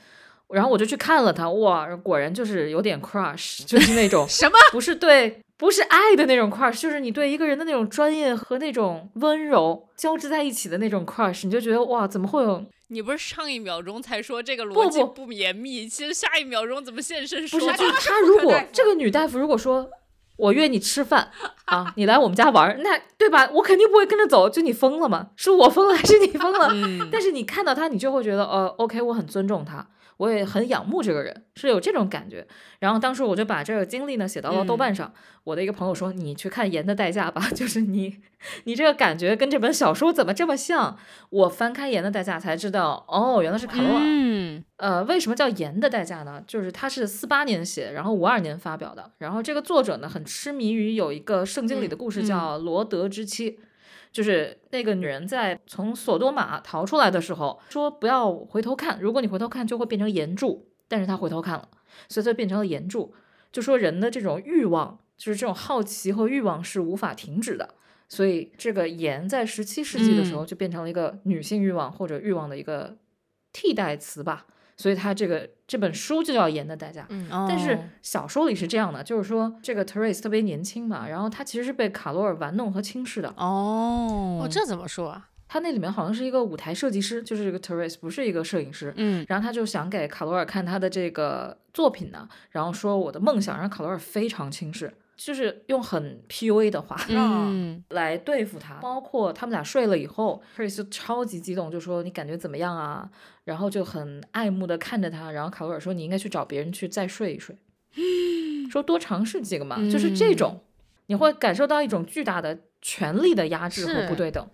[0.48, 4.56] 然后我就去看了他，哇，果然就是有点 crush，就是那种什么？
[4.72, 12.64] 不是对，不是爱的那种 crush，就是你对一个人的那种专业和那种温柔交织在一起的那种 crush，你就觉得哇，怎么会有？
[12.88, 19.88] 你不是上一秒钟才说这个逻辑不不严密，其实下一秒钟怎么现身说不是，就是他如果 这个女大夫如果说
[20.36, 21.30] 我约你吃饭
[21.66, 23.48] 啊，你来我们家玩儿，那对吧？
[23.54, 25.28] 我肯定不会跟着走，就你疯了吗？
[25.36, 26.68] 是我疯了还是你疯了？
[26.72, 32.46] 嗯，但是你看到他，你就会觉得，呃，OK，我很尊重他，我也很仰慕这个人，是有这种感觉。
[32.78, 35.12] 然后当时我就把这个经历呢写到了豆瓣上。
[35.44, 38.16] 我的一个朋友说，你去看《盐的代价》吧， 就是你，
[38.64, 40.96] 你这个感觉跟这本小说怎么这么像？
[41.28, 44.00] 我翻开《盐的代价》才知道，哦，原来是卡罗尔。
[44.02, 46.42] 嗯呃，为什么叫《盐的代价》呢？
[46.46, 49.10] 就是他是四八年写，然后五二年发表的。
[49.18, 53.58] 然后这个作者呢，很痴迷于有一个圣经里的故事嗯叫罗德之妻，
[54.14, 60.70] 就是那个女人在从索多玛逃出来的时候，说不要回头看，如果你回头看就会变成岩柱。
[60.86, 61.68] 但是她回头看了，
[62.08, 63.12] 所以她变成了岩柱。
[63.50, 67.74] 就说人的这种欲望，就是这种好奇和欲望是无法停止的。
[68.08, 72.96] 所以这个盐在十七世纪的时候就变成了一个女性欲望或者欲望的一个
[73.52, 74.46] 替代词吧。
[74.76, 77.02] 所以他这个这本书就叫《盐的代价》。
[77.08, 83.28] 嗯但是哦小说里是这样的，就是说这个 Therese 特别年轻嘛，然后他其实是被卡罗尔玩弄和轻视的。
[83.36, 85.28] 哦哦，这怎么说啊？
[85.46, 88.92] 他那里面好像是一个舞台设计师，就是这个 Therese 不是一个摄影师。
[88.96, 98.74] 嗯然后他就想给卡罗尔看他的这个作品呢，然后说我的梦想，让卡罗尔非常轻视，就是用很 PUA 的话嗯 来对付他。
[98.74, 103.08] 包括他们俩睡了以后，Chris 就超级激动，就说你感觉怎么样啊？
[103.44, 107.56] 然后就很爱慕的看着他，然后卡罗尔说你应该去找别人去再睡一睡，
[108.70, 110.64] 说多尝试几个嘛，就是这种，
[111.06, 114.48] 你会感受到一种巨大的权力的压制和不对等。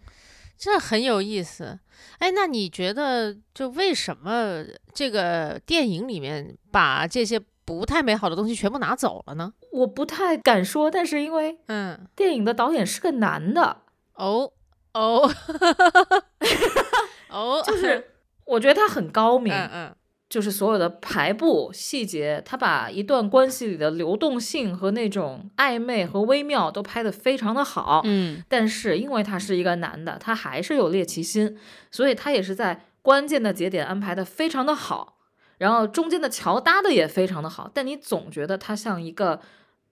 [0.58, 1.78] 这很有意思。
[2.18, 7.40] 哎，那你觉得就为什么这个电影里面把这些
[7.78, 9.52] 不太美好的东西全部拿走了呢？
[9.70, 13.82] 我不太敢说，但是因为嗯，电影的导演是个男的，
[14.14, 14.50] 哦
[14.94, 15.30] 哦。
[17.30, 18.10] 哦，就是
[18.44, 19.94] 我觉得他很高明，嗯嗯。
[20.28, 28.00] 就是所有的排布细节，他把一段关系里的流动性和那种暧昧和微妙都拍得非常的好。
[28.04, 28.42] 嗯。
[28.48, 31.58] 但是因为他是一个男的，他还是有猎奇心，
[31.90, 35.16] 所以他也是在关键的节点安排的非常的好，
[35.60, 39.40] 然后中间的桥搭的也非常的好，但你总觉得他像一个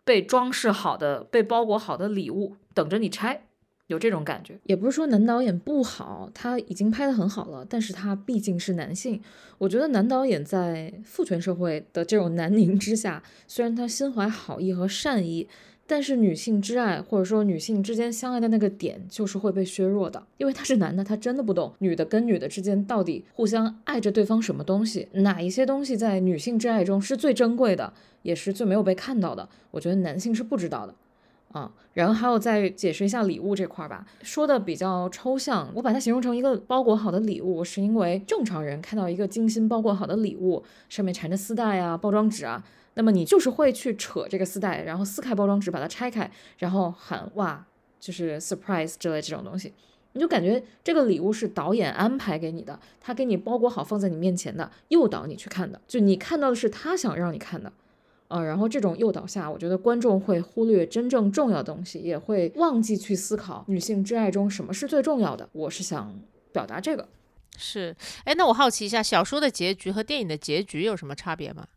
[0.02, 3.42] 被装饰好的、被包裹好的礼物，等着你拆。
[3.88, 9.18] 有这种感觉，也不是说男导演不好，他已经拍得很好了，但是他毕竟是男性，
[9.56, 15.48] 我觉得男导演在父权社会的这种 南宁之下，虽然他心怀好意和善意，
[15.88, 29.48] 但是女性之爱或者说女性之间相爱的那个点就是会被削弱的，因为他是男的，他真的不懂女的跟女的之间到底互相爱着对方什么东西，哪一些东西在女性之爱中是最珍贵的，也是最没有被看到的。
[29.70, 30.94] 我觉得男性是不知道的。
[31.52, 35.72] 啊，然后还有再解释一下礼物这块儿吧，说的比较抽象。
[35.74, 42.62] 我把它形容成一个包裹好的礼物，是因为正常人看到一个精心包裹好的礼物，上面缠着丝带啊、包装纸啊，
[42.98, 47.64] 那么你就是会去扯这个丝带，然后撕开包装纸，把它拆开，然后喊哇，
[48.00, 49.72] 就是 surprise 之类这种东西。
[50.14, 57.72] 你就感觉这个礼物是导演安排给你的，他给你包裹好放在你面前的，诱导你去看的，就你看到的是他想让你看的。
[58.26, 65.48] 呃，然后这种诱导下，我觉得观众会忽略真正重要的东西，也会忘记去思考女性之爱中什么是最重要的。
[65.52, 66.18] 我是想
[66.52, 67.08] 表达这个。
[67.56, 67.94] 是。
[68.24, 71.68] 哎，那我好奇一下，小说的结局和电影的结局有什么差别吗？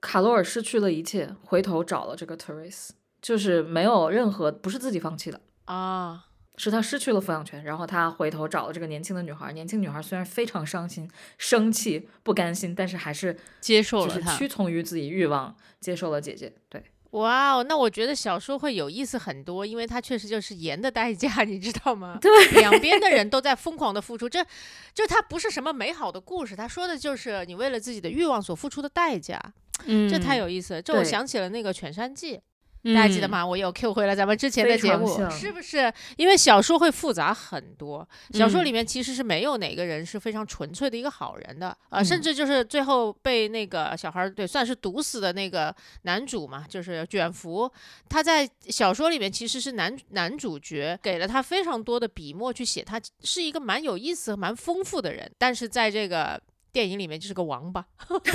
[0.00, 9.52] 卡罗尔失去了一切，回头找了这个 Therese，就是没有任何不是自己放弃的，啊，是他失去了抚养权，然后他回头找了这个年轻的女孩。
[9.52, 14.22] 年轻女孩虽然非常伤心、生气、不甘心，但是还是接受就是。
[14.36, 16.52] 屈从于自己欲望，接受了姐姐。
[16.68, 22.16] 对哇哦，那我觉得小说会有意思很多，因为它确实就是盐的代价，你知道吗？
[22.20, 24.46] 对，两边的人都在疯狂的付出，这
[24.94, 29.42] 就它不是什么美好的故事，它说的就是你为了自己的欲望所付出的代价，
[29.86, 30.82] 嗯这太有意思了。
[30.82, 32.36] 这我想起了那个《犬山记》，
[32.84, 33.28] 嗯大家记得？
[33.28, 33.44] 吗？
[33.46, 35.92] 我有 Q 回了咱们之前的节目，是不是？
[36.16, 47.70] 因为小说会复杂很多，小说嗯里面其实是没有哪个人是非常纯粹的一个好人的，呃，嗯甚至就是最后被那个小孩儿对算是毒死的那个男主嘛，就是卷福，
[48.08, 56.40] 他在小说里面其实是男男主角，给了他非常多的笔墨去写，他是一个蛮有意思、蛮丰富的人，但是在这个
[56.72, 57.84] 电影里面就是个王八，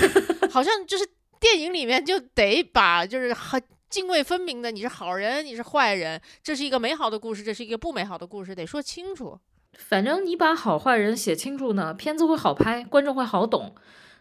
[0.52, 1.08] 好像就是
[1.40, 3.62] 电影里面就得把就是很。
[3.88, 9.40] 泾渭分明的，你是好人，你是坏人，这是一个美好的故事，这是一个不美好的故事，得说清楚。
[9.78, 13.74] 反正你把好坏人写清楚呢，片子会好拍，观众会好懂。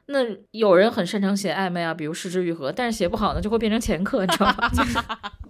[0.06, 0.18] 那
[0.52, 4.68] 有人很擅长写暧昧啊，比如失之愈合，但是写不好呢，就会变成前科，你知道吗？
[4.76, 4.98] 就是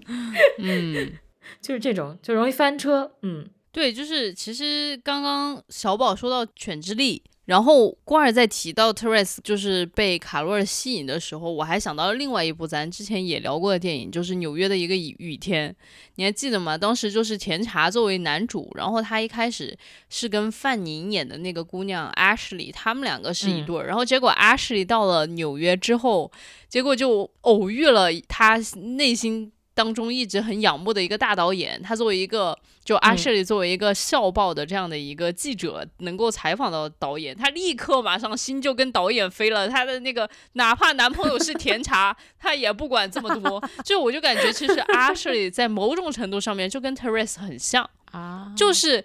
[0.58, 1.12] 嗯，
[1.60, 3.16] 就是这种，就容易翻车。
[3.22, 15.74] 嗯，对，就是其实刚刚小宝说到犬之力，然后关儿在提到 Teres 就是被卡罗尔吸引的时候，我还想到了另外一部咱之前也聊过的电影，就是纽约的一个雨雨天，
[16.14, 16.78] 你还记得吗？
[16.78, 19.76] 当时就是甜茶作为男主，然后他一开始
[20.08, 26.32] 是跟范宁演的那个姑娘 Ashley，他们两个是一嗯对儿，然后结果 Ashley 到了纽约之后，
[26.68, 28.58] 结果就偶遇了他
[28.96, 29.52] 内心。
[29.74, 39.68] 当中一直很仰慕的一个大导演，他作为一个就嗯 Ashley 作为一个校报的这样的一个记者，能够采访到导演，他立刻马上心就跟导演飞了。
[39.68, 43.62] 他的那个哪怕男朋友是甜茶，他也不管这么多。
[43.84, 49.04] 就我就感觉，其实 Ashley 在某种程度上面就跟 Teresa 很像， 啊就是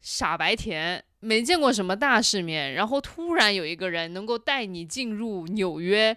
[0.00, 1.02] 傻白甜。
[1.20, 6.14] 没见过什么大世面，然后突然有一个人能够带你进入纽约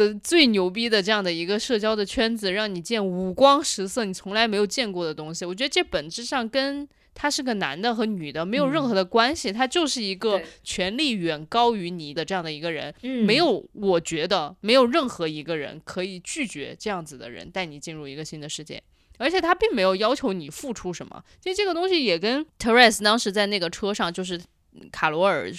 [0.00, 5.44] 的最牛逼的这样的一个社交的圈子，让你见五光十色你从来没有见过的东西。
[5.44, 12.94] 我觉得这本质上跟他是个男的和女的没有任何的关系，他就是一个权力远高于你的这样的一个人。
[13.02, 18.82] 嗯没有，我觉得没有任何一个人可以拒绝这样子的人带你进入一个新的世界。
[19.18, 24.38] 而且他并没有要求你付出什么，其实这个东西也跟 Teres 当时在那个车上，就是
[24.72, 25.52] 嗯卡罗尔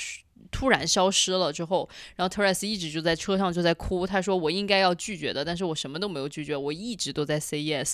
[0.49, 7.93] 突然消失了之后，然后 Teres 一直就在车上就在哭，他说我应该要拒绝的，但是我什么都没有拒绝，我一直都在 say yes。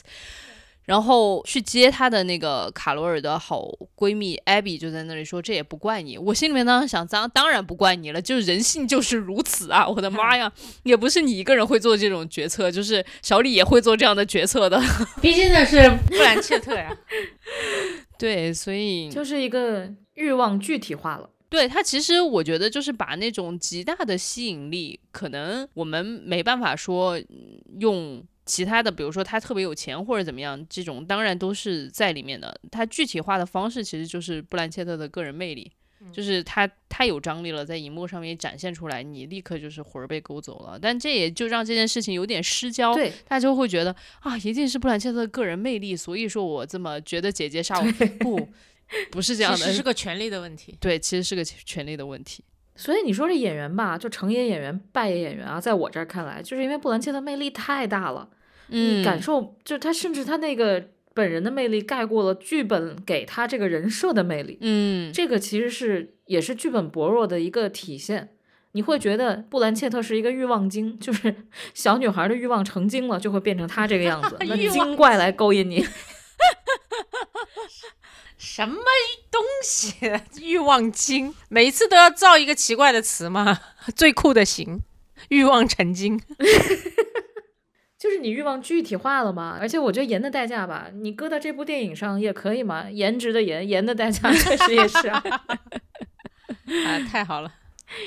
[0.86, 9.86] 然后去接她的那个卡罗尔的好闺蜜 Abby 就在那里说：“这也不怪你。”我心里面当时想，当当然不怪你了，就是人性就是如此啊！
[9.86, 10.50] 我的妈呀，
[10.84, 14.82] 也不是你一个人会做这种决策，就是小李也会做这样的决策的。
[15.22, 16.98] 毕竟那是布兰切特呀。
[18.18, 21.30] 对，所以就是一个欲望具体化了。
[21.50, 32.58] 对他，其实我觉得就是把那种极大的吸引力，可能我们没办法说嗯用其他的，比如说他特别有钱或者怎么样，这种当然都是在里面的。
[32.72, 35.72] 他具体化的方式其实就是布兰切特的个人魅力，
[36.12, 40.78] 就是他太有张力了，在荧幕上面展现出来，你立刻就是魂儿被勾走了。
[40.80, 47.86] 但这也就让这件事情有点失焦，对，大家就会觉得啊，一定是布兰切特的个人魅力，所以说我这么觉得姐姐杀我，
[48.20, 48.48] 不，
[49.12, 49.82] 不是这样其实是。
[49.88, 50.76] 个权力的问题。
[50.80, 52.44] 对，其实是个权力的问题。
[52.76, 58.30] 所以你说这演员吧，就成也演员，败也演员啊，在我这儿看来，就是因为布兰切特魅力太大了，
[58.70, 68.30] 嗯感受就是他甚至他那个本人的魅力盖过了剧本给他这个人设的魅力，嗯，这个其实是也是剧本薄弱的一个体现。
[68.74, 71.34] 你会觉得布兰切特是一个欲望精，就是
[71.74, 75.84] 小女孩的欲望成精了，就会变成她这个样子，那精怪来勾引你。
[78.38, 78.76] 什么
[79.32, 79.96] 东西？
[80.42, 83.60] 欲望精，每一次都要造一个奇怪的词吗？
[83.96, 84.82] 最酷的型，
[85.30, 86.22] 欲望成精。
[87.98, 95.24] 就是你欲望具体化了嘛，而且我觉得盐的代价吧，你搁到这部电影上也可以嘛，颜值的颜，盐的代价确实也是啊。
[96.86, 97.52] 啊，太好了，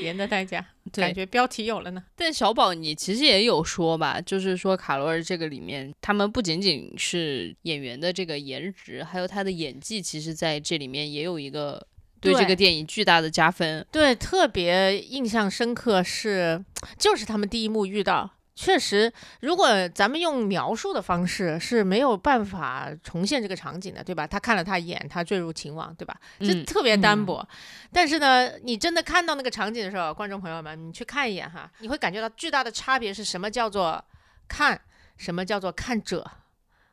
[0.00, 2.02] 盐的代价，对感觉标题有了呢。
[2.16, 11.86] 但小宝，你其实也有说吧，就是说卡罗尔这个里面，他们不仅仅是演员的这个颜值，还有他的演技，其实在这里面也有一个
[12.20, 13.86] 对这个电影巨大的加分。
[13.92, 16.64] 对，特别印象深刻是，
[16.98, 18.30] 就是他们第一幕遇到。
[18.62, 24.26] 确实，如果咱们用描述的方式是没有办法重现这个场景的，对吧？
[24.26, 26.14] 他看了他一眼，他坠入情网，对吧？
[26.40, 27.48] 这嗯特别单嗯薄。
[27.90, 34.04] 但是呢，你真的看到那个场景的时候，观众朋友们，你去看一眼哈，你会感觉到巨大的差别是什么叫做
[34.46, 34.78] 看，
[35.16, 36.30] 什么叫做看者，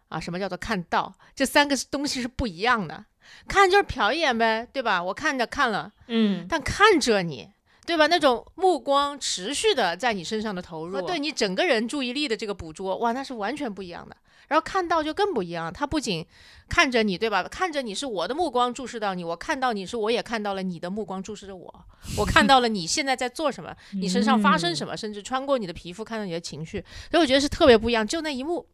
[0.08, 3.04] 啊，什么叫做看到，这三个东西是不一样的。
[3.46, 5.04] 看就是瞟一眼呗，对吧？
[5.04, 7.52] 我看着看了，嗯，但看着你
[7.88, 8.06] 对吧？
[8.08, 14.16] 那种目光持续的在你身上的投入，对你整个人注意力的这个捕捉，哇，那是完全不一样的。
[14.50, 16.26] 然后看到就更不一样，他不仅
[16.70, 17.44] 看着你，对吧？
[17.44, 21.86] 看着你是我的目光注视到你，我看到你是我也看到了你的目光注视着我，
[22.18, 28.06] 我看到了你现在在做什么，你身上发生什么，甚至穿过你的皮肤看到你的情绪，所以我觉得是特别不一样。
[28.06, 28.66] 就那一幕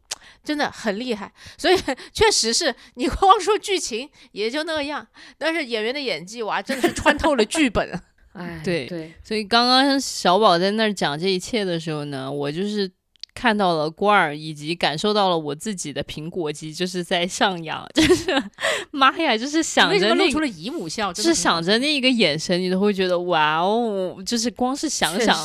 [0.42, 1.76] 真的很厉害，所以
[2.12, 5.06] 确实是你光说剧情也就那样，
[5.38, 8.00] 但是演员的演技哇，真的是穿透了剧本。
[8.34, 12.90] 哎，对对，所以刚刚小宝在那儿讲这一切的时候呢，我就是
[13.32, 18.30] 看到了罐儿，以及感受到了我自己的苹果肌就是在上扬， 就是
[18.90, 20.14] 妈呀，就是想着那个。
[20.14, 21.12] 露出了姨母笑？
[21.12, 25.36] 就是想着那一个眼神，你都会觉得哇哦，就是光是想想。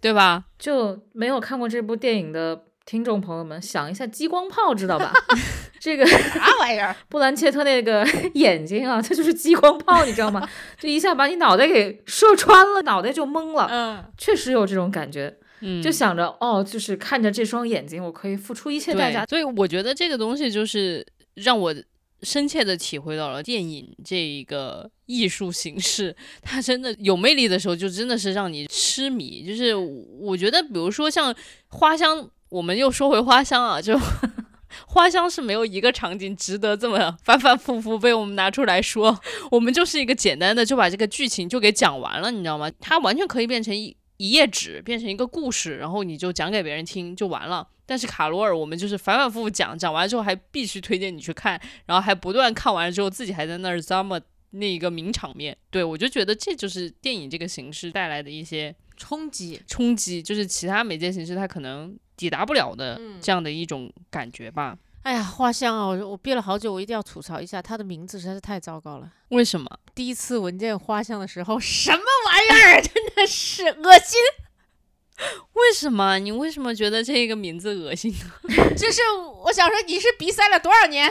[0.00, 0.44] 对吧？
[0.58, 5.12] 就没有看过这部电影的听众朋友们，想一下激光炮，知道吧？
[5.78, 6.96] 这个啥玩意儿？
[7.10, 10.48] 布兰切特那个 眼睛啊，它就是激光炮，你知道吗？
[10.80, 13.68] 就一下把你脑袋给射穿了，脑袋就懵了。
[13.70, 19.26] 嗯，确实有这种感觉，嗯，就想着哦，就是看着这双眼睛，我可以付出一切代价。
[19.26, 21.74] 所以我觉得这个东西就是让我
[22.22, 29.46] 深切的体会到了电影这一个艺术形式，它真的有魅力的时候，就真的是让你痴迷。
[29.46, 31.34] 就是我觉得，比如说像
[31.68, 33.98] 花香，我们又说回花香啊，就。
[34.86, 39.18] 花香是没有一个场景值得这么 反反复复被我们拿出来说，
[39.50, 42.70] 我们就是一个简单的就把这个剧情就给讲完了，你知道吗？
[42.78, 47.66] 它完全可以变成一一页纸，变成一个故事，然后你就讲给别人听就完了。
[47.86, 54.20] 但是卡罗尔，我们就是反反复复讲，讲完之后还必须推荐你去看，然后还不断看完了之后自己还在那儿咂摸
[54.50, 55.56] 那一个名场面。
[55.70, 59.62] 对我就觉得这就是电影这个形式带来的一些冲击。
[59.66, 64.76] 冲击，就是其他媒介形式它可能抵达不了的嗯这样的一种感觉吧。
[65.04, 69.10] 哎呀，花香啊，我我憋了好久，我一定要吐槽一下，他的名字实在是太糟糕了。
[69.28, 69.66] 为什么？
[69.94, 72.82] 第一次闻见花香的时候，什么玩意儿？
[72.82, 74.18] 真的是恶心！
[75.54, 76.18] 为什么？
[76.18, 78.54] 你为什么觉得这个名字恶心呢？
[78.76, 79.00] 就是
[79.44, 81.10] 我想说，你是鼻塞了多少年？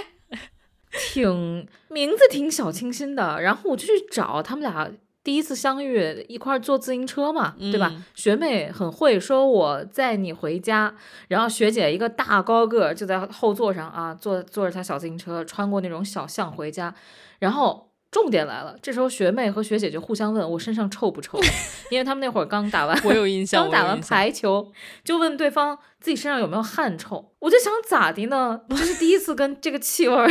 [1.13, 4.89] 挺名字挺小清新的，然后我就去找他们俩
[5.28, 8.05] 第一次相遇，一块儿坐自行车嘛，对吧嗯？
[8.15, 10.95] 学妹很会，说我载你回家，
[11.28, 16.95] 然后学姐一个大高个儿就在后座上啊，坐坐着她小自行车穿过那种小巷回家，
[17.39, 17.86] 然后。
[18.09, 21.38] 重点来了，这时候学妹和学姐就互相问我身上臭不臭，
[21.91, 24.71] 因为他们那会儿刚打完我有印象，刚打完排球，
[25.03, 27.34] 就问对方自己身上有没有汗臭。
[27.39, 28.61] 我就想咋的呢？
[28.69, 30.25] 这是第一次跟这个气味儿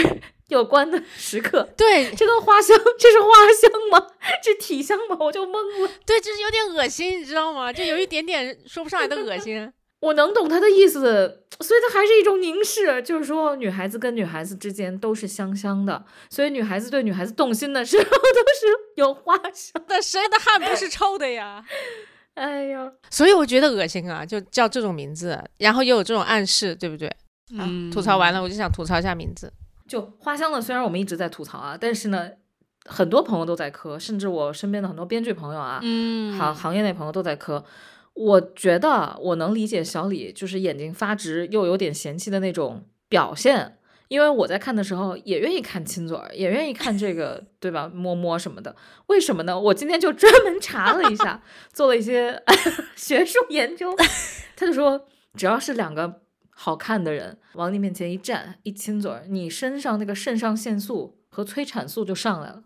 [0.49, 1.69] 有关的时刻。
[1.77, 3.29] 对这跟花香，这是花
[3.61, 4.07] 香吗？
[4.43, 5.17] 这体香吗？
[5.21, 5.91] 我就懵了。
[6.05, 7.73] 对，就是有点恶心，你知道吗？
[7.73, 9.73] 就有一点点说不上来的恶心。
[10.01, 11.01] 我能懂他的意思，
[11.61, 18.67] 所以它还是一种凝视，就是说女孩子跟女孩子之间都是香香的，所以女孩子对女孩子动心的时候都是
[18.97, 19.83] 有花香。
[19.89, 21.65] 但谁的汗不是臭的呀？
[22.35, 27.09] 哎呀，所以我觉得恶心啊，就叫这种名字，然后又有这种暗示，对不对？
[27.59, 29.51] 啊，嗯吐槽完了，我就想吐槽一下名字。
[29.89, 32.31] 就花香呢，虽然我们一直在吐槽啊，但是呢，
[32.85, 37.65] 很多朋友都在磕，甚至我身边的很多编剧朋友啊，嗯，行行业内朋友都在磕。
[38.15, 43.77] 我觉得我能理解小李就是眼睛发直又有点嫌弃的那种表现，
[44.09, 47.91] 因为我在看的时候也愿意看亲嘴儿，也愿意看这个， 对吧？
[47.93, 48.75] 摸摸什么的。
[49.09, 49.61] 为什么呢？
[49.61, 51.43] 我今天就专门查了一下，
[51.75, 52.43] 做了一些
[52.97, 53.95] 学术研究。
[54.57, 55.07] 他就说，
[55.37, 56.23] 只要是两个
[56.59, 62.63] 好看的人往你面前一站，一亲嘴儿，你身上那个肾上腺素和催产素就上来了。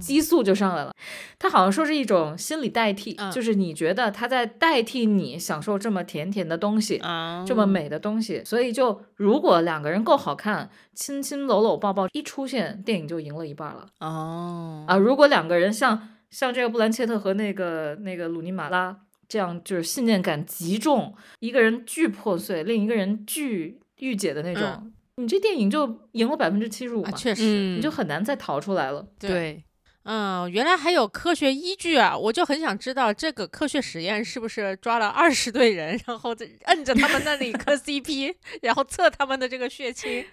[0.00, 0.94] 激素就上来了，
[1.38, 14.96] 他好像说是一种心理代替，嗯就是你觉得他在代替你享受这么甜甜的东西，啊，这么美的东西，所以就如果两个人够好看，亲亲搂搂抱抱一出现，电影就赢了一半了哦啊！
[14.96, 18.96] 如果两个人像像这个布兰切特和那个那个鲁尼马拉
[19.30, 29.06] 这样，就是信念感极重，一个人巨破碎，另一个人巨御姐的那种，你这电影就赢了百分之七十五啊，嘛，确实，嗯，你就很难再逃出来了。
[29.20, 29.62] 对，
[30.02, 32.18] 嗯，原来还有科学依据啊！
[32.18, 40.24] 我就很想知道这个科学实验是不是抓了二十对人，然后在摁着他们那里磕 CP，然后测他们的这个血清。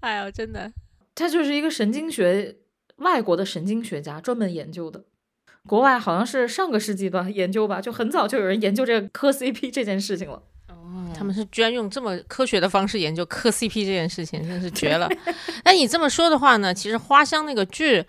[0.00, 0.72] 哎呦，真的，
[1.14, 2.56] 他就是一个神经学，
[2.96, 5.04] 外国的神经学家专门研究的。
[5.66, 10.42] 国外好像是上个世纪吧研究吧，就很早就有人研究这个磕 CP 这件事情了。
[10.68, 10.76] 哦
[11.14, 15.06] 他们是居然用这么科学的方式研究磕 CP 这件事情，真是绝了。
[15.64, 18.02] 那你这么说的话呢，其实花香那个剧，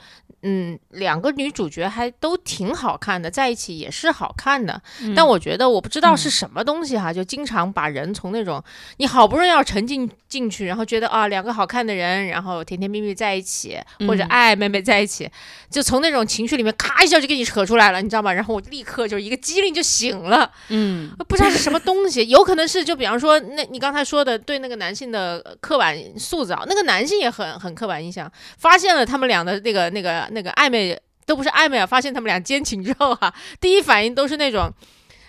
[0.44, 4.82] 嗯，两个女主角还都挺好看的，在一起也是好看的。
[5.02, 8.64] 嗯但我觉得我不知道是嗯什么东西哈，就经常把人从那种
[8.98, 13.78] 你好不容易要沉浸进去，然后觉得啊两个好看的人，然后甜甜蜜蜜在一起，
[14.08, 15.30] 或者嗯爱爱妹妹在一起，
[15.70, 18.34] 就从那种情绪里面咔一下就给你扯出来了，你知道吗？
[18.34, 20.52] 然后我立刻就一个机灵就醒了。
[20.70, 34.74] 嗯不知道是什么东西，有可能是就比方说，那你刚才说的对那个男性的呃刻板塑造，那个男性也很很刻板印象，发现了他们俩的那个那个那个暧昧都不是暧昧啊，发现他们俩奸情之后啊， 第一反应都是那种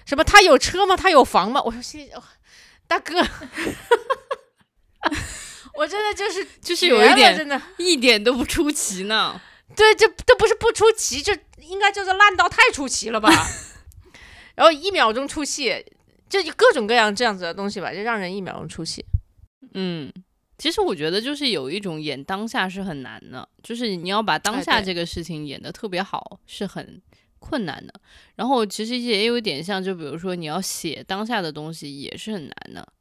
[0.07, 0.96] 什么他有车吗？
[0.96, 1.61] 他有房吗？
[1.62, 2.22] 我说心里、哦、
[2.88, 3.14] 大哥，
[5.74, 9.40] 我真的就是就是有一点真的一点都不出奇呢。
[9.74, 13.30] 对，这这不是不出奇，这应该叫做烂到太出奇了吧？
[14.55, 15.82] 然后一秒钟出戏，
[16.28, 19.03] 这就各种各样这样子的东西吧，就让人一秒钟出戏。
[19.72, 20.12] 嗯，
[20.62, 27.02] 其实我觉得就是有一种演当下是很难的，就是你要把当下这个事情演得特别好是很
[27.40, 27.92] 困难的。
[28.36, 32.92] 然后其实也有一点像，就比如说你要写当下的东西也是很难的。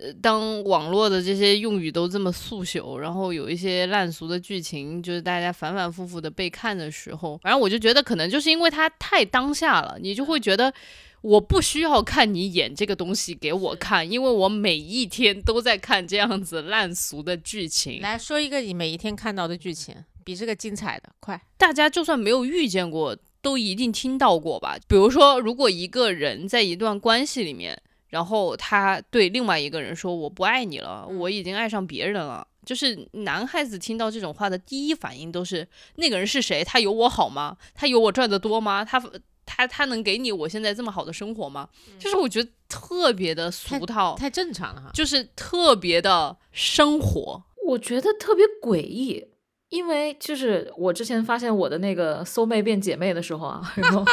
[0.00, 10.72] 呃，当网络的这些用语都这么速朽，然后有一些烂俗的剧情，就是大家反反复复的被看的时候，反正我就觉得可能就是因为它太当下了，你就会觉得
[11.20, 18.00] 我不需要看你演这个东西给我看，因为我每一天都在看这样子烂俗的剧情。
[18.00, 19.94] 来说一个你每一天看到的剧情，
[20.24, 21.38] 比这个精彩的，快！
[21.58, 24.78] 大家就算没有遇见过，都一定听到过吧？
[24.88, 36.62] 比如说，如果一个人在一段关系里面，然后他对另外一个人说“我不爱你了，我已经爱上别人了”，就是男孩子听到这种话的第一反应都是那个人是谁？
[36.62, 37.56] 他有我好吗？
[37.74, 38.84] 他有我赚的多吗？
[38.84, 39.02] 他
[39.46, 41.68] 他他能给你我现在这么好的生活吗？
[41.98, 44.90] 就是我觉得特别的俗套，太正常了哈。
[44.92, 47.42] 就是特别的生活。
[47.66, 49.24] 我觉得特别诡异，
[49.68, 54.04] 因为就是我之前发现我的那个搜妹变姐妹的时候啊，然后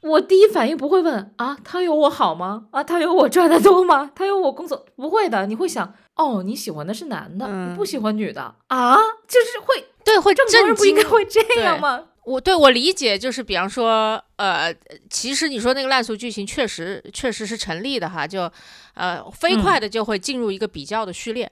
[0.00, 2.66] 我第一反应不会问啊，他有我好吗？
[2.70, 4.10] 啊，他有我赚的多吗？
[4.14, 8.96] 他有我工作不会的，你会想哦，你喜欢的是男的，嗯你不喜欢女的啊，
[9.26, 11.02] 就是会对，会正常人不应该。
[11.04, 12.04] 会这样吗？
[12.24, 14.74] 我对我理解就是，比方说，呃，
[15.08, 18.50] 其实你说那个烂俗剧情确实确实是成立的哈，就
[18.94, 21.50] 呃飞快的就会进入一个比较的序列。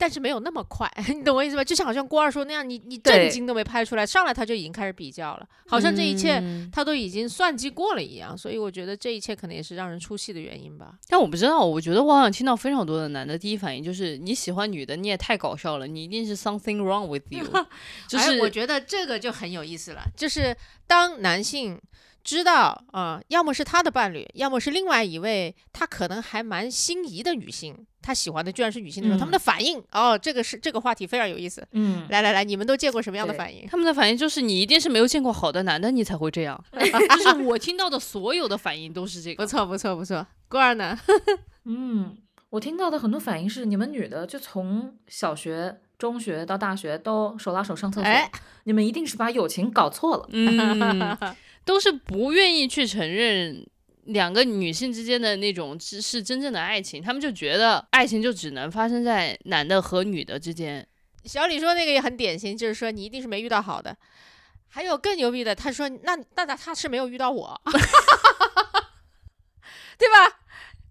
[0.00, 1.62] 但是没有那么快， 你懂我意思吧？
[1.62, 8.36] 就像好像郭二说那样，你你震惊都没拍出来，上来他就已经开始比较了，好像这一切嗯他都已经算计过了一样。
[8.36, 10.94] 所以我觉得这一切可能也是让人出戏的原因吧。
[11.08, 17.44] 但我不知道，我觉得我好像听到非常多的男的第一反应就是你喜欢女的，你也太搞笑了，你一定是 something wrong with you，
[18.08, 21.78] 就是、哎，我觉得这个就很有意思了，就是当男性
[22.22, 31.66] 知道啊、呃要么是他的伴侣，要么是另外一位他可能还蛮心仪的女性，他喜欢的居然是女性的时候，他们的反应哦，这个是这个话题非常有意思。
[31.72, 33.66] 嗯，来来来，你们都见过什么样的反应？
[33.68, 36.62] 他们的反应就是你一定是没有见过好的男的，你才会这样。
[36.72, 39.42] 就是我听到的所有的反应都是这个。
[39.44, 40.98] 不错不错不错，郭二呢？
[41.64, 42.16] 嗯，
[42.50, 48.30] 我听到的很多反应是，你们女的就从小学、中学到大学都手拉手上厕所，哎
[48.64, 50.28] 你们一定是把友情搞错了。
[50.32, 51.18] 嗯，
[51.64, 53.64] 都是不愿意去承认
[54.04, 60.86] 两个女性之间的那种是是真正的爱情，他们就觉得爱情就只能发生在男的和女的之间。
[61.24, 63.96] 小李说那个也很典型，就是说你一定是没遇到好的。
[64.68, 67.60] 还有更牛逼的，他说那那那他是没有遇到我，
[69.98, 70.40] 对吧？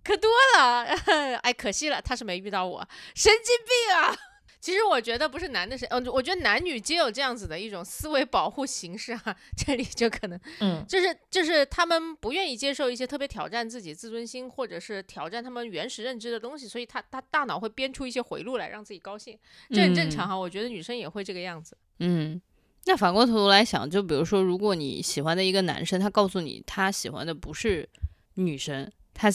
[0.03, 0.83] 可多了，
[1.43, 4.15] 哎，可惜了，他是没遇到我，神经病啊！
[4.61, 19.37] 其实我觉得不是男的是，嗯，我觉得男女皆有这样子的一种思维保护形式啊， 这里就可能嗯，就是就是他们不愿意接受一些特别挑战自己自尊心或者是挑战他们原始认知的东西，所以他他大脑会编出一些回路来让自己高兴，
[19.69, 20.35] 这很正常哈。
[20.37, 21.77] 我觉得女生也会这个样子。
[21.99, 22.41] 嗯，
[22.85, 27.87] 那反过头来想，就比如说，如果你喜欢的一个男生，他告诉你他喜欢的不是
[28.35, 29.29] 女生，他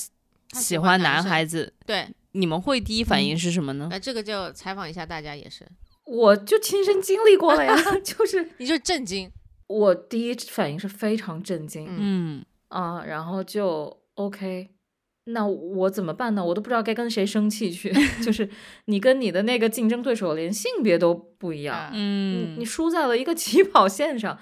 [0.52, 3.88] 喜欢男孩子，对，你们会第一反应嗯是什么呢？
[3.90, 5.66] 那这个就采访一下大家也是，
[6.06, 7.74] 我就亲身经历过了呀，
[8.04, 9.30] 就是你就震惊，
[9.66, 14.70] 我第一反应是非常震惊嗯嗯啊、然后就 OK，
[15.26, 16.44] 那我怎么办呢？
[16.44, 17.92] 我都不知道该跟谁生气去。
[18.24, 18.48] 就是
[18.86, 24.38] 你跟你的那个竞争对手连性别都不一样，嗯你输在了一个起跑线上。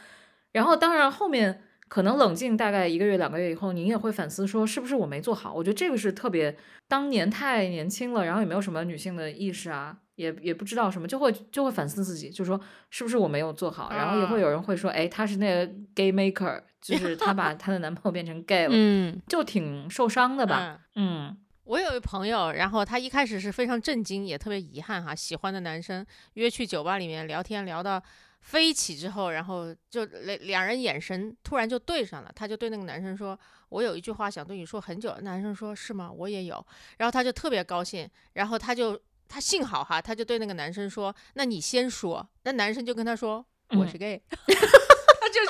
[0.52, 1.62] 然后当然后面
[1.92, 5.52] 可能冷静大概一个月两个月以后，你也会反思说是不是我没做好。
[5.52, 6.56] 我觉得这个是特别
[6.88, 13.90] 当年太年轻了，然后也没有什么女性的意识啊，也也不知道什么，就会就会反思自己，就说是不是我没有做好。
[13.90, 20.80] 然后也会有人会说，哎，他是那个 gay maker， 就是他把他的男朋友变成 gay 了，嗯就挺受伤的吧？
[20.94, 28.02] 嗯嗯我有一朋友，然后他一开始是非常震惊，也特别遗憾哈，喜欢的男生约去酒吧里面聊天，聊到
[28.42, 33.38] 飞起之后，然后就两两人眼神突然就对上了，他就对那个男生说
[33.70, 36.10] ：“我有一句话想对你说很久。”男生说：“是吗？
[36.12, 36.66] 我也有。”
[36.98, 44.20] 然后他就特别高兴，然后他就他幸好哈，他就对那个男生说：“那你先说。”那男生就跟他说：“我是 gay。
[44.28, 45.40] 他就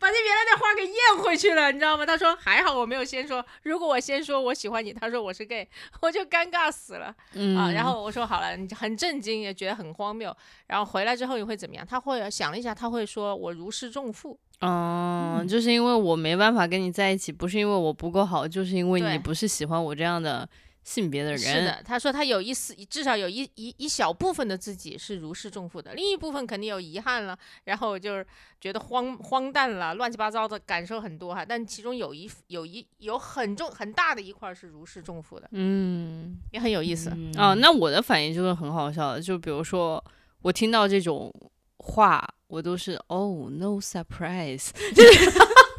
[0.00, 2.06] 把那原来的话给咽回去了，你知道吗？
[2.06, 5.68] 他说：“还好我没有先说，如果我先说我喜欢你，他说我是 gay，
[6.00, 10.34] 我就尴尬死了。”嗯啊，然后我说好了，你很震惊，也觉得很荒谬。
[10.66, 11.86] 然后回来之后你会怎么样？
[11.86, 14.38] 他会想了一下，他会说我如释重负。
[14.62, 20.48] 嗯，就是因为我没办法跟你在一起，不是因为我不够好，就是因为你不是喜欢我这样的
[20.82, 21.38] 性别的人。
[21.38, 28.26] 是的，他说他有一丝，至少有一一一小部分的自己是如释重负的，另一部分肯定有遗憾了，然后就是
[28.60, 31.44] 觉得荒荒诞了，乱七八糟的感受很多哈。
[31.44, 37.10] 但其中有一有一有很重很大的一块是如释重负的，嗯，也很有意思。
[37.36, 40.02] 啊，那我的反应就是很好笑的，就比如说
[40.42, 41.32] 我听到这种
[41.76, 45.50] 话，我都是哦，no surprise，No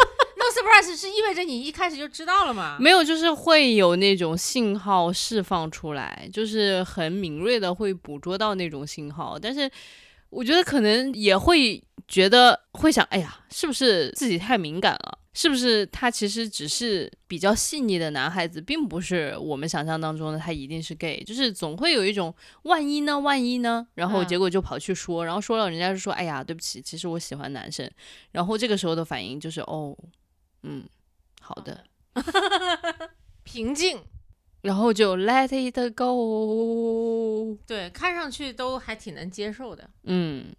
[0.81, 2.77] surprise 是意味着你一开始就知道了嘛？
[2.79, 9.69] 没有，就是会有那种信号释放出来，就是很敏锐的会捕捉到那种信号，但是
[10.29, 15.19] 我觉得可能也会觉得会想，哎呀，是不是自己太敏感了？
[15.33, 27.89] 是不是他其实只是比较细腻的男孩子，并不是我们想象当中的他一定是 gay，就是总会有一种万一呢，万一呢，然后嗯结果就跑去说，然后说了人家就说，哎呀，对不起，其实我喜欢男生，
[28.31, 29.97] 然后这个时候的反应就是，哦，
[30.63, 30.83] 嗯，
[31.39, 31.83] 好的。
[33.43, 33.99] 平静，
[34.61, 39.89] 然后就 let it go，对，看上去都还挺能接受的。
[40.03, 40.53] 嗯，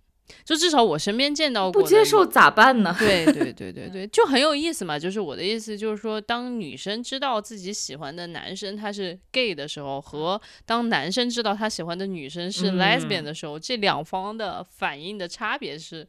[0.45, 2.95] 就至少我身边见到过不接受咋办呢？
[2.99, 4.99] 对对对对 对，就很有意思嘛。
[4.99, 16.07] 就是我的意思，就是说，当女生知道自己喜欢的男生他是 gay 的时候，和当男生知道他喜欢的女生是嗯 lesbian 的时候，这两方的反应的差别是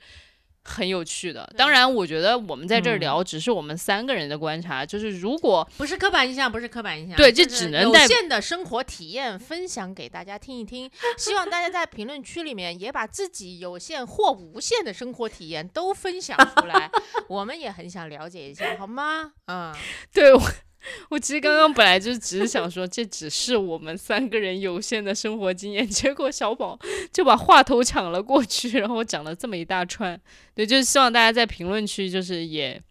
[0.63, 1.51] 很有趣的。
[1.57, 10.89] 当然，我觉得我们在这儿嗯聊只是我们三个人的观察，就是如果不是刻板印象，不是刻板印象，对这就只能有限的生活体验分享给大家听一听。
[11.17, 16.89] 希望大家在评论区里面也把自己有限或无限的生活体验都分享出来，
[17.27, 19.33] 我们也很想了解一下，好吗？
[19.47, 19.73] 嗯，
[20.13, 20.41] 对我，
[21.09, 26.77] 我其实刚刚本来就只是想说，这只是我们三个人有限的生活经验，结果小宝
[27.11, 30.19] 就把话头抢了过去，然后讲了这么一大串。
[30.53, 32.81] 对，就是希望大家在评论区就是也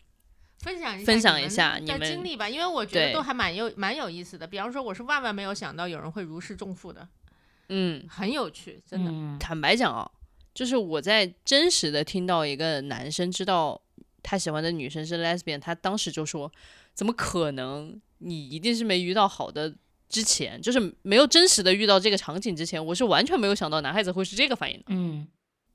[0.61, 4.47] 分享一下分享你一下们你们的经历吧，因为我觉得都还蛮有蛮有意思的。
[4.47, 7.07] 比方说，我是万万没有想到有人会如释重负的，
[7.69, 9.11] 嗯，很有趣，真的。
[9.11, 10.09] 嗯坦白讲啊，
[10.55, 13.81] 就是我在真实的听到一个男生知道
[14.23, 16.51] 他喜欢的女生是 lesbian，他当时就说
[16.95, 18.01] ：“怎么可能？
[18.19, 19.75] 你一定是没遇到好的。”
[20.13, 25.27] 之前就是没有真实的遇到这个场景之前，我是完全没有想到男孩子会是这个反应的，嗯，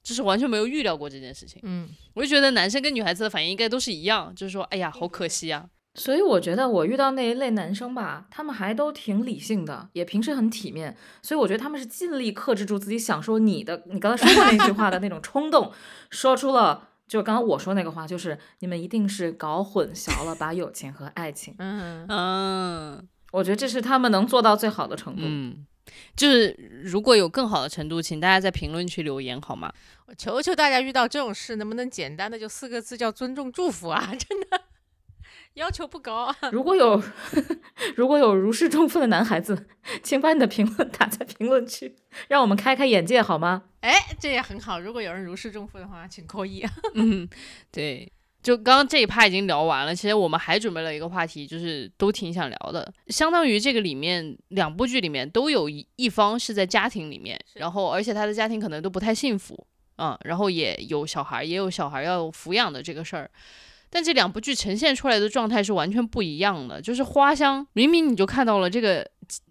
[0.04, 1.60] 就是完全没有预料过这件事情。
[1.64, 5.68] 嗯，我就觉得男生跟女孩子的反应应该都是一样，就是说，哎呀，好可惜啊。
[5.96, 15.72] 所以我觉得我遇到那一类男生吧，他们还都挺理性的，也平时很体面，所以我觉得他们是尽力克制住自己想说你的，你刚才说过那句话的那种冲动，
[16.12, 16.87] 说出了。
[17.08, 21.56] 就刚刚我说那个话，就是你们一定是搞混淆了，把友情和爱情。
[21.60, 25.22] 嗯，嗯我觉得这是他们能做到最好的程度。
[25.24, 25.66] 嗯，
[26.16, 26.52] 就是
[26.84, 29.72] 如果有更好的程度，请大家在评论区留言好吗？
[30.08, 34.12] 我求求大家，遇到这种事能不能简单的就四个字叫尊重祝福啊？
[34.16, 34.62] 真的
[35.58, 36.36] 要求不高啊。
[36.52, 37.02] 如果有
[37.98, 39.68] 如果有如释重负的男孩子，
[40.02, 41.96] 请把你的评论打在评论区，
[42.30, 43.64] 让我们开开眼界好吗？
[43.82, 44.80] 哎，这也很好。
[44.80, 46.66] 如果有人如释重负的话，请扣一。
[46.96, 47.28] 嗯，
[47.72, 48.12] 对。
[48.44, 52.94] 就刚刚这一趴已经聊完了，其实我们还准备了一个话题，就是都挺想聊的。
[53.08, 63.30] 相当于这个里面两部剧里面都有一一方是在家庭里面，然后而且他的家庭可能都不太幸福，嗯，然后也有小孩，也有小孩要抚养的这个事儿。
[63.90, 66.82] 但这两部剧呈现出来的状态是完全不一样的。
[66.82, 69.08] 就是花香，明明你就看到了这个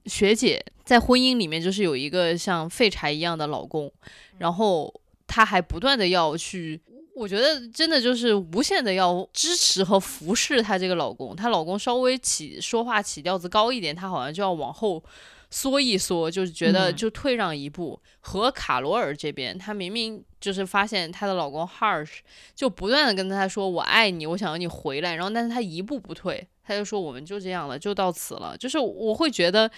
[0.06, 3.92] 学姐在婚姻里面就是有一个像废柴一样的老公，
[4.38, 4.92] 然后
[5.26, 6.80] 她还不断的要去，
[7.14, 11.34] 我觉得真的就是无限的要支持和服侍她这个老公。
[11.34, 15.02] 她老公稍微起说话起调子高一点，她好像就要往后。
[15.50, 18.00] 缩一缩，就是觉得嗯就退让一步。
[18.20, 22.18] 和卡罗尔这边，她明明就是发现她的老公 Harsh
[22.54, 28.56] 就不断的跟她说我爱你，我想要你回来，然后但是她一步不退，她就说我们就这样了，就到此了。
[28.58, 29.70] 就是我会觉得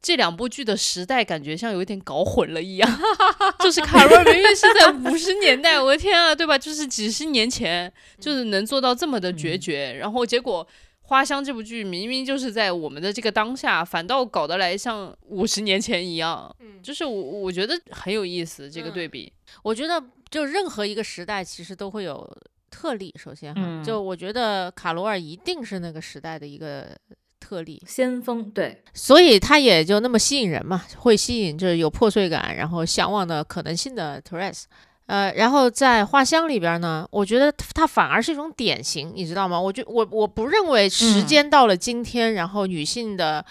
[0.00, 3.00] 这两部剧的时代感觉像有一点搞混了一样，
[3.60, 6.56] 就是卡罗尔明明是在五十年代，我的天啊，对吧？
[6.56, 10.66] 就是几十年前，就是能做到这么的决绝，然后结果。
[11.10, 19.32] 花香》这部剧明明就是在我们的这个当下，反倒搞得来像五十年前一样，嗯就是我我觉得很有意思这个嗯对比。
[19.64, 20.00] 我觉得
[20.30, 22.24] 就任何一个时代其实都会有
[22.70, 23.12] 特例。
[23.18, 26.96] 首先哈，嗯就我觉得卡罗尔一定是那个时代的一个
[27.40, 34.66] 特例，先锋对，所以他也就那么吸引人嘛，会吸引就是有破碎感，然后向往的可能性的 Therese。
[35.10, 39.60] 呃，然后在花香里边呢，我觉得它反而是一种典型，你知道吗？
[39.60, 43.44] 我觉我我不认为时嗯间到了今天，然后女性的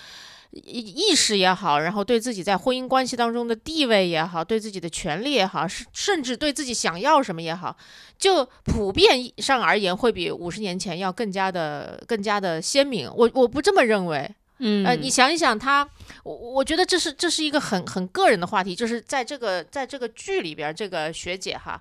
[0.52, 7.76] 意意识也好，然后对自己在婚姻关系当中的地位也好，对自己的权利也好，甚甚至对自己想要什么也好，
[8.18, 13.12] 就普遍上而言，会比五十年前要更加的更加的鲜明。
[13.14, 15.88] 我我不这么认为，嗯呃，你想一想他，
[16.24, 21.80] 我我觉得这是这是一个很很个人的话题，就是在这个在这个剧里边，这个学姐哈，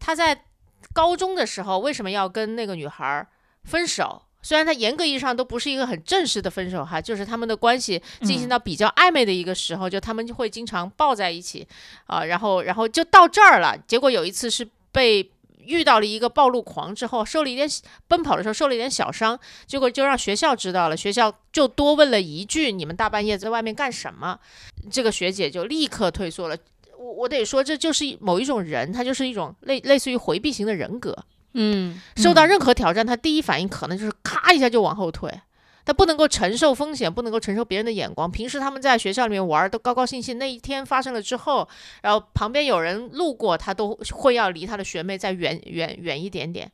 [0.00, 0.44] 她在
[0.92, 3.26] 高中的时候为什么要跟那个女孩儿
[3.64, 4.22] 分手？
[4.44, 11.66] 虽然她严格意义上都不是一个很正式的分手哈，就是他们的关系进行嗯到比较暧昧的一个时候，就他们就会经常抱在一起
[12.06, 13.78] 啊，然后然后就到这儿了。
[13.86, 15.30] 结果有一次是被
[15.64, 17.68] 遇到了一个暴露狂之后，受了一点
[18.08, 24.38] 奔跑的时候受了一点小伤，结果就让学校知道了，学校就多问了一句：“你们大半夜在外面干什么？”
[24.90, 26.56] 这个学姐就立刻退缩了。
[26.98, 31.16] 我我得说，这就是某一种人，他就是一种类类似于回避型的人格。
[31.54, 35.30] 嗯受到任何挑战，他第一反应可能就是咔一下就往后退。
[35.84, 38.30] 他不能够承受风险，不能够承受别人的眼光。
[38.30, 41.68] 平时他们在学校里面玩儿都高高兴兴，那一天发生了之后，
[42.02, 46.70] 然后旁边有人路过，他都会要离他的学妹再远远远一点点。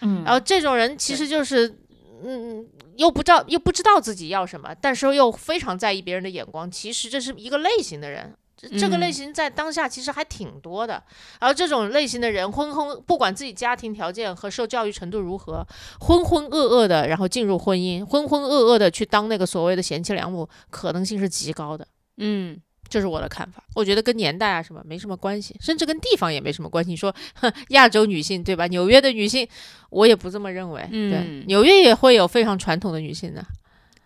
[0.00, 1.78] 嗯，然后这种人其实就是，
[2.24, 6.70] 嗯，又不知道又不知道自己要什么，但是又非常在意别人的眼光。
[6.70, 11.02] 其实这是一个类型的人，这这个类嗯型在当下其实还挺多的。
[11.40, 15.66] 然后这种类型的人，浑浑不管自己家庭条件和受教育程度如何，
[15.98, 21.86] 浑浑噩噩的，然后进入婚姻，浑浑噩噩的去当那个所谓的贤妻良母，可能性是极高的。
[22.18, 26.90] 嗯这是我的看法，我觉得跟年代啊什么没什么关系，甚至跟地方也没什么关系。
[26.90, 28.66] 你说，哼，亚洲女性对吧？
[28.66, 29.48] 纽约的女性，
[29.88, 30.86] 我也不这么认为。
[30.90, 33.42] 嗯对，纽约也会有非常传统的女性的。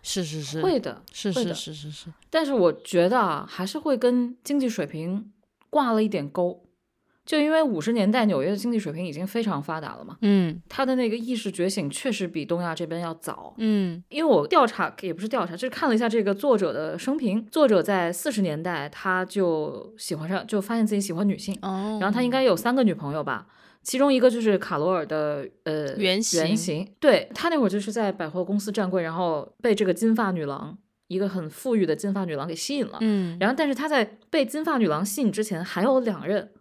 [0.09, 5.33] 是是是，会的，是是是是是，但是我觉得啊，还是会跟经济水平
[5.69, 6.63] 挂了一点钩。
[7.25, 13.53] 就因为五十年代纽约的经济水平已经非常发达了嘛，嗯他的那个意识觉醒确实比东亚这边要早。
[13.57, 17.45] 嗯因为我调查也不是调查，就是看了一下这个作者的生平。
[17.47, 23.45] 作者在四十年代他就喜欢上，就发现自己喜欢女性，哦，然后他应该有三个女朋友吧，
[23.87, 26.85] 其中一个就是卡罗尔的呃原型原型。
[26.99, 30.77] 对他那会儿就是在百货公司站柜，然后被这个金发女郎，
[31.07, 32.97] 一个很富裕的金发女郎给吸引了。
[32.99, 36.51] 嗯然后，但是他在被金发女郎吸引之前还有两任，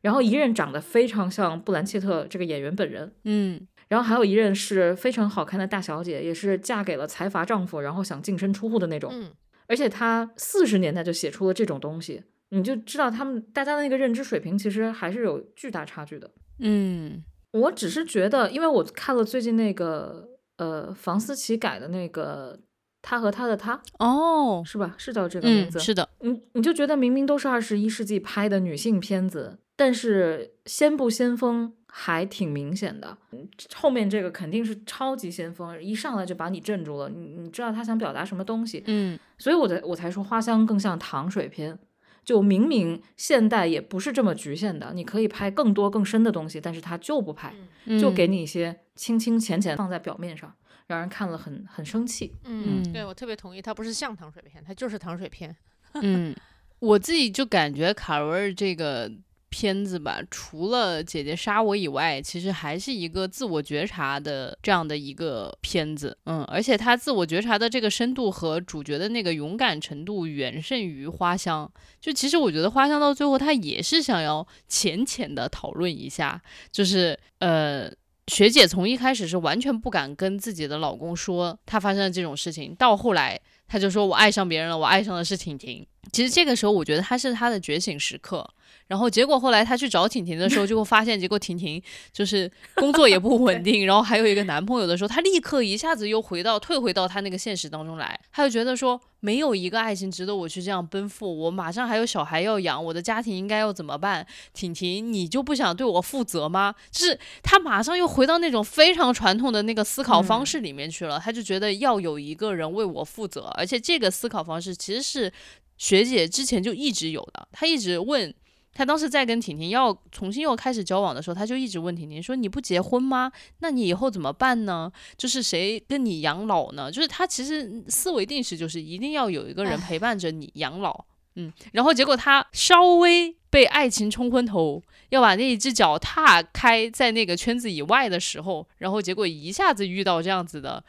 [0.00, 9.12] 然后一任长得非常像布兰切特这个演员本人，嗯然后还有一任是非常好看的大小姐，也是嫁给了财阀丈夫，然后想净身出户的那种。
[9.14, 9.30] 嗯
[9.68, 16.28] 而且他四十年代就写出了这种东西，你就知道他们大家的那个认知水平其实还是有巨大差距的。
[16.62, 22.56] 嗯我只是觉得，因为我看了最近那个呃房思琪改的那个
[23.02, 24.94] 《他和他的他》，哦，是吧？
[24.96, 25.78] 是叫这个名字。
[25.78, 33.18] 嗯是的，你你就觉得明明都是二十一世纪拍的女性片子，但是先不先锋还挺明显的。
[33.32, 41.78] 嗯后面这个肯定是超级先锋，一上来就把你镇住了，你你知道他想表达什么东西，嗯所以我才我才说花香更像糖水片。
[42.24, 47.52] 就明明现代也不是这么局限的，你可以拍更多更深的东西，但是他就不拍，
[48.00, 50.54] 就给嗯你一些清清浅浅放在表面上，
[50.86, 52.32] 让人看了很很生气。
[52.44, 55.54] 嗯，嗯对我特别同意，它不是像糖水片，它就是糖水片。
[55.94, 56.34] 嗯，
[56.78, 59.10] 我自己就感觉卡罗尔这个
[59.52, 66.16] 片子吧，除了姐姐杀我以外，其实还是一个自我觉察的这样的一个片子。
[66.24, 71.70] 嗯，而且他自我觉察的这个深度和主角的那个勇敢程度远胜于花香。
[72.00, 76.42] 就其实我觉得花香到最后，他也是想要浅浅的讨论一下，
[76.72, 77.92] 就是呃。
[78.28, 85.84] 学姐从一开始是完全不敢跟自己的老公说她发生了这种事情，到后来她就说我爱上别人了，我爱上的是婷婷。
[86.12, 88.48] 其实这个时候，我觉得她是她的觉醒时刻。
[88.92, 91.82] 然后结果后来他去找婷婷的时候，就会发现，结果婷婷
[92.12, 104.26] 就是工作也不稳定，然后还有一个男朋友的时候，他立刻一下子又回到退回到他那个现实当中来，他就觉得说没有一个爱情值得我去这样奔赴，我马上还有小孩要养，我的家庭应该要怎么办？
[104.52, 106.74] 婷婷，你就不想对我负责吗？
[106.90, 115.32] 就是他马上又回到那种非常传统的那个思考方式里面去了，他就觉得要有一个人为我负责，而且这个思考方式其实是
[115.78, 118.32] 学姐之前就一直有的，她一直问
[118.74, 123.30] 他当时在跟婷婷要重新又开始交往的时候，他就一直问婷婷说：“你不结婚吗？
[123.58, 124.90] 那你以后怎么办呢？
[125.16, 126.90] 就是谁跟你养老呢？
[126.90, 131.04] 就是他其实思维定式就是一定要有一个人陪伴着你养老。”
[131.36, 140.84] 嗯，然后结果他稍微被爱情冲昏头，要把那一只脚踏开在那个圈子以外的时候，然后结果一下子遇到这样子的。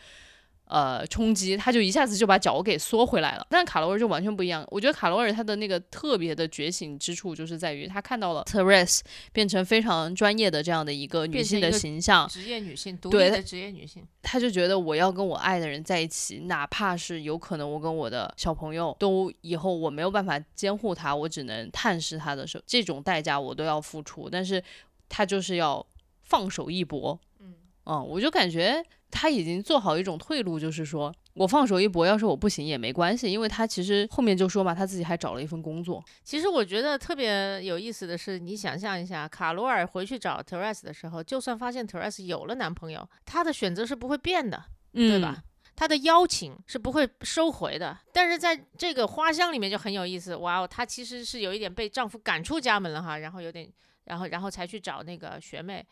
[0.74, 3.46] 呃，冲击，他就一下子就把脚给缩回来了。
[3.48, 4.66] 但卡罗尔就完全不一样。
[4.72, 9.02] 我觉得卡罗尔他的那个特别的觉醒之处，就是在于他看到了 Therese
[9.32, 14.04] 变成非常专业的这样的一个女性的形象，职业女性，独对立的职业女性。
[14.24, 24.28] 他就觉得我要跟我爱的人在一起，哪怕是有可能我跟我的小朋友都以后我没有办法监护他，我只能探视他的时候，这种代价我都要付出。
[24.28, 24.64] 但是
[25.08, 25.86] 他就是要
[26.24, 27.20] 放手一搏。
[27.40, 27.54] 嗯
[27.86, 28.84] 嗯，我就感觉
[29.14, 36.04] 他已经做好一种退路，就是说我放手一搏，要是我不行也没关系，因为他其实后面就说嘛，他自己还找了一份工作。
[36.24, 45.44] 其实我觉得特别有意思的是，你想象一下，卡罗尔回去找 Teresa 的时候，就算发现 Teresa 有了男朋友，她的选择是不会变的，嗯，对吧？？
[45.76, 47.98] 她的邀请是不会收回的。
[48.12, 53.68] 但是在这个花香里面就很有意思，哇哦，她其实是有一点被丈夫赶出家门了哈，然后有点，
[54.06, 55.84] 然后然后才去找那个学妹，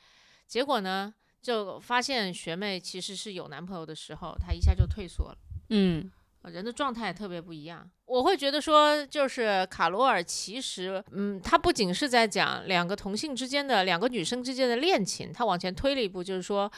[0.48, 1.12] 结果呢，
[1.42, 5.38] 就发现学妹其实是有男朋友的时候，她一下就退缩了。
[5.70, 6.12] 嗯
[6.44, 7.88] 呃人的状态特别不一样。
[8.08, 16.70] 我会觉得说，就是卡罗尔其实，嗯，他不仅是在讲两个同性之间的、两个女生之间的恋情，他往前推了一步，就是说，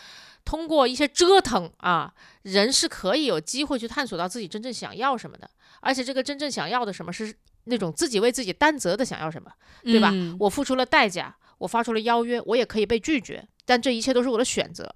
[0.44, 5.50] 通过一些折腾啊，人是可以有机会去探索到自己真正想要什么的，
[5.80, 7.34] 而且这个真正想要的什么是
[7.64, 9.50] 那种自己为自己担责的想要什么，
[9.84, 10.12] 对吧？
[10.14, 14.94] 嗯我付出了代价，我发出了邀约，我也可以被拒绝，但这一切都是我的选择。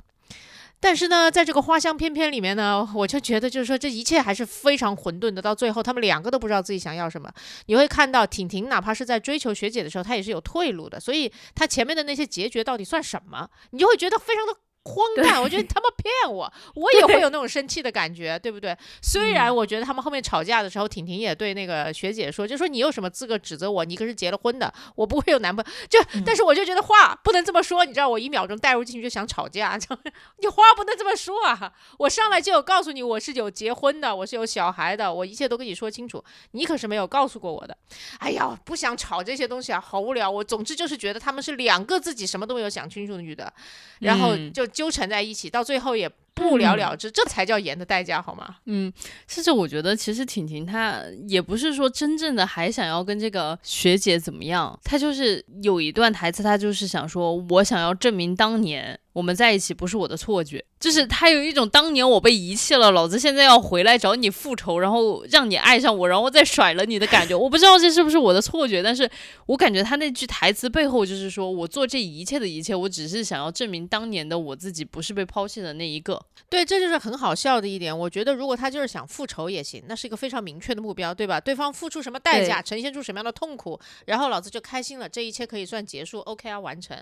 [0.80, 5.41] 但是呢，在这个花香翩翩里面呢，我就觉得就是说这一切还是非常混沌的。
[5.41, 7.32] 到最后，他们两个都不知道自己想要什么。
[7.65, 10.99] 你会看到婷婷，哪怕是在追求学姐的时候，她也是有退路的。
[10.99, 13.49] 所以她前面的那些结局到底算什么？
[13.72, 14.53] 你就会觉得非常的
[14.88, 15.41] 荒诞。
[15.41, 18.75] 我觉得你他们骗我，我也会有那种生气的感觉，对不对？
[19.01, 23.83] 虽然我觉得他们后面吵架的时候，婷婷也对那个学姐说，就说你有什么资格指责我？
[23.83, 25.71] 你可是结了婚的，我不会有男朋友。
[25.89, 29.95] 就，但是我就觉得话不能这么说，你知道，我一秒钟带入进去就想吵架， 就
[30.39, 31.73] 你话不能这么说啊！
[31.99, 37.75] 我上来就有告诉你我是有结婚的，我是有小孩的，我一切都跟你说清楚，你可是没有告诉过我的。
[38.19, 40.29] 哎呀，不想吵这些东西啊，好无聊。
[40.29, 43.51] 我总之就是觉得他们是两个自己什么都没有想清楚的女的，
[43.99, 46.07] 然后嗯就纠缠在一起，到最后也
[46.38, 48.57] 不了了之，这才叫盐的代价，好吗？
[48.65, 48.91] 嗯，
[49.27, 67.35] 甚至我觉得其实婷婷她也不是说真正的还想要跟这个学姐怎么样，她就是有一段台词，她就是想说，我想要证明当年我们在一起不是我的错觉，就是她有一种当年我被遗弃了，老子现在要回来找你复仇，然后让你爱上我，然后再甩了你的感觉。
[67.35, 69.09] 我不知道这是不是我的错觉，但是
[69.47, 76.26] 我感觉她那句台词背后就是说我做这一切的一切，我只是想要证明当年的我自己不是被抛弃的那一个。
[76.49, 77.97] 对，这就是很好笑的一点。
[77.97, 81.39] 我觉得，如果他就是想复仇也行，那是一个非常明确的目标，对吧？
[81.39, 86.97] 对方付出什么代价，呈现出什么样的痛苦，然后老子就开心了，这一切可以算结束，OK 啊，完成。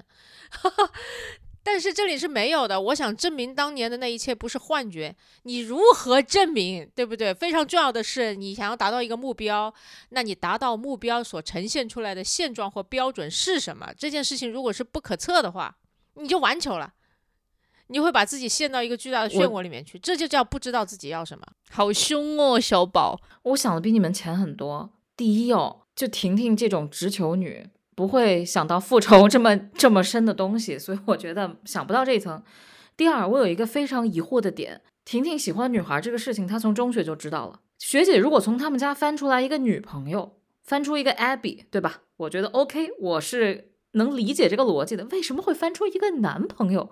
[1.61, 2.80] 但是这里是没有的。
[2.80, 7.34] 我想证明当年的那一切不是幻觉，你如何证明，对不对？
[7.34, 9.73] 非常重要的是，你想要达到一个目标，
[10.09, 13.91] 那你达到目标所呈现出来的现状或标准是什么？
[13.97, 15.76] 这件事情如果是不可测的话，
[16.15, 16.93] 你就完球了。
[17.88, 21.43] 你会把自己陷到一个巨大的漩涡里面去，这就叫不知道自己要什么。
[21.69, 23.21] 好凶哦，小宝。
[23.43, 24.89] 我想的比你们浅很多。
[25.15, 32.43] 第一哦，就婷婷这种直球女不会想到复仇这么这么深的东西，所以我觉得想不到这一层。
[32.97, 37.59] 第二，我有一个非常疑惑的点，婷婷喜欢女孩这个事情，她从中学就知道了。
[37.77, 42.01] 学姐如果从他们家翻出来一个女朋友，翻出一个 Abby，对吧？
[42.17, 45.05] 我觉得 OK，我是能理解这个逻辑的。
[45.05, 46.91] 为什么会翻出一个男朋友？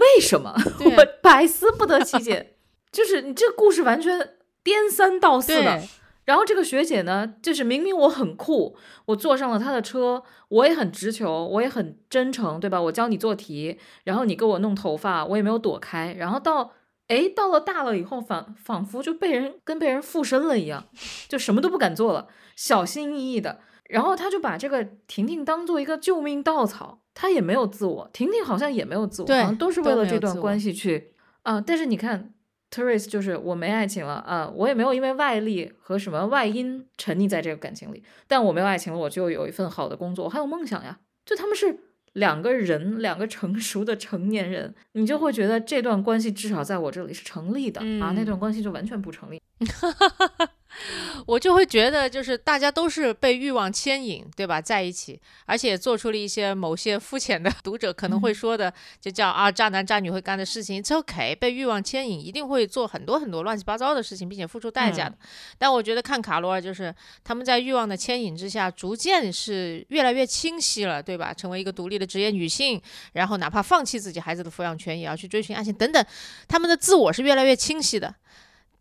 [0.00, 0.54] 为什么？
[0.96, 2.56] 我百思不得其解。
[2.90, 4.34] 就是你这个故事完全
[4.64, 5.80] 颠三倒四的。
[6.24, 8.76] 然后这个学姐呢，就是明明我很酷，
[9.06, 12.80] 我坐上了她的车，我也很直球，我也很真诚，对吧？
[12.80, 16.14] 我教你做题，然后你给我弄头发，我也没有躲开。
[16.18, 16.72] 然后到
[17.08, 20.86] 哎，到了大了以后，仿仿佛就被人跟被人附身了一样，
[21.28, 23.60] 就什么都不敢做了，小心翼翼的。
[23.90, 31.12] 然后他就把这个婷婷当做一个救命稻草，他也没有自我，婷婷好像也没有自我，好像都是为了这段关系去
[31.42, 32.34] 啊、但是你看
[32.70, 40.98] Therese 就是我没爱情了啊、我也没有因为外力和什么外因沉溺在这个感情里，但我没有爱情了，我就有一份好的工作，我还有梦想呀。
[41.24, 41.80] 就他们是
[42.12, 49.40] 两个人，两个成熟的成年人，你就会觉得这段关系至少在我这里是成立的、啊，那嗯段关系就完全不成立。
[51.26, 54.60] 我就会觉得，就是大家都是被欲望牵引，对吧？
[54.60, 60.82] 在一起，而且做出了一些某些肤浅的读者可能会说的，就叫啊渣男渣女会干的事情。
[60.82, 65.16] It's OK，被欲望牵引，一定会做很多很多乱七八糟的事情，并且付出代价的。
[65.58, 66.94] 但我觉得看卡罗尔，就是
[67.24, 71.34] 他们在欲望的牵引之下，逐渐是越来越清晰了，对吧？
[71.34, 72.80] 成为一个独立的职业女性，
[73.12, 76.04] 然后哪怕放弃自己孩子的抚养权，也要去追寻爱情等等，
[76.48, 78.14] 他们的自我是越来越清晰的。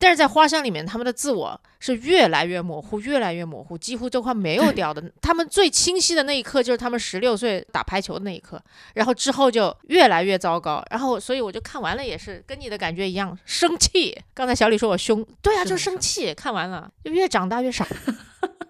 [0.01, 5.03] 但是在花香里面，他们的自我是越来越模糊，越来越模糊，几乎都快没有掉的。
[5.21, 8.59] 他们最清晰的那一刻，就是他们十六岁打排球的那一刻，
[8.93, 10.81] 然后之后就越来越糟糕。
[10.89, 14.17] 然后，所以我就看完了，也是跟你的感觉一样，生气。
[14.33, 16.33] 刚才小李说我凶，对啊，就是生气。
[16.33, 17.85] 看完了，就越长大越傻。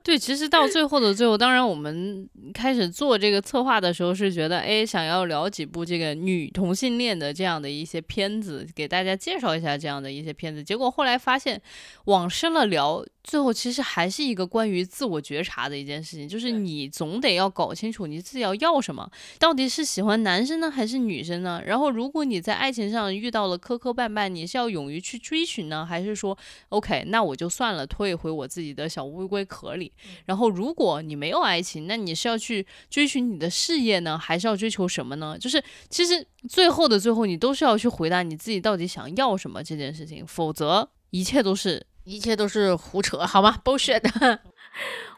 [0.10, 10.64] 对，其实到最后的最后，当然我们开始做这个策划的时候是觉得，哎，想要聊几部这个女同性恋的这样的一些片子，给大家介绍一下这样的一些片子。
[10.64, 11.62] 结果后来发现，
[12.06, 13.06] 往深了聊。
[13.24, 21.62] 最后其实还是一个关于自我觉察的一件事情，就是你总得要搞清楚你自己要要什么，到底是喜欢男生呢还是女生呢？
[21.66, 26.38] 然后如果你在爱情上遇到了磕磕绊绊，你是要勇于去追寻呢，还是说
[26.70, 29.92] OK，那我就算了，退回我自己的小乌龟壳里？
[30.26, 35.38] 然后如果你没有爱情，那你是要去追寻你的事业呢，还是要追求什么呢？
[35.38, 41.86] 就是其实最后的最后，你都是要去回答你自己到底想要什么这件事情，否则一切都是。
[42.04, 44.02] 一切都是胡扯，好吗？bullshit。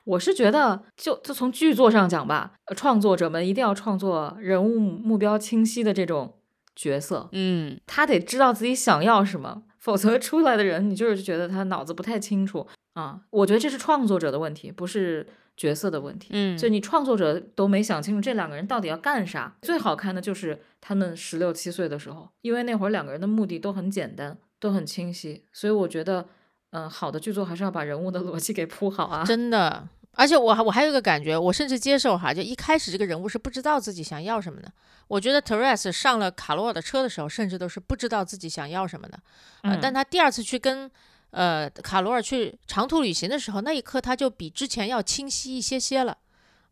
[0.04, 6.40] 我是觉得，就就从剧作上讲吧，创作者们一定要创作人物目标清晰的这种
[6.76, 7.30] 角色。
[7.34, 13.22] 嗯，他得知道自己想要什么，否则出来的人，你就是觉得他脑子不太清楚啊。
[13.30, 16.30] 我觉得这是创作者的问题，不是角色的问题。
[16.32, 19.56] 嗯，就你创作者都没想清楚这两个人到底要干啥。
[19.62, 26.28] 最好看的就是他们十六七岁的时候，因为那会儿两个人的目的都很简单，都很清晰，所以我觉得。
[26.72, 29.24] 嗯，好的剧作还是要把人物的逻辑给铺好啊！
[29.26, 34.72] 真的，而且我还我还有一个感觉，我甚至接受哈，就一开始这个人物是不知道自己想要什么的。
[35.08, 39.20] 我觉得 Teresa 上了卡罗尔的车的时候，甚至都是不知道自己想要什么的。
[39.64, 40.90] 嗯，但他第二次去跟
[41.32, 46.18] 呃卡罗尔去长途旅行的时候，那一刻他就比之前要清晰一些些了。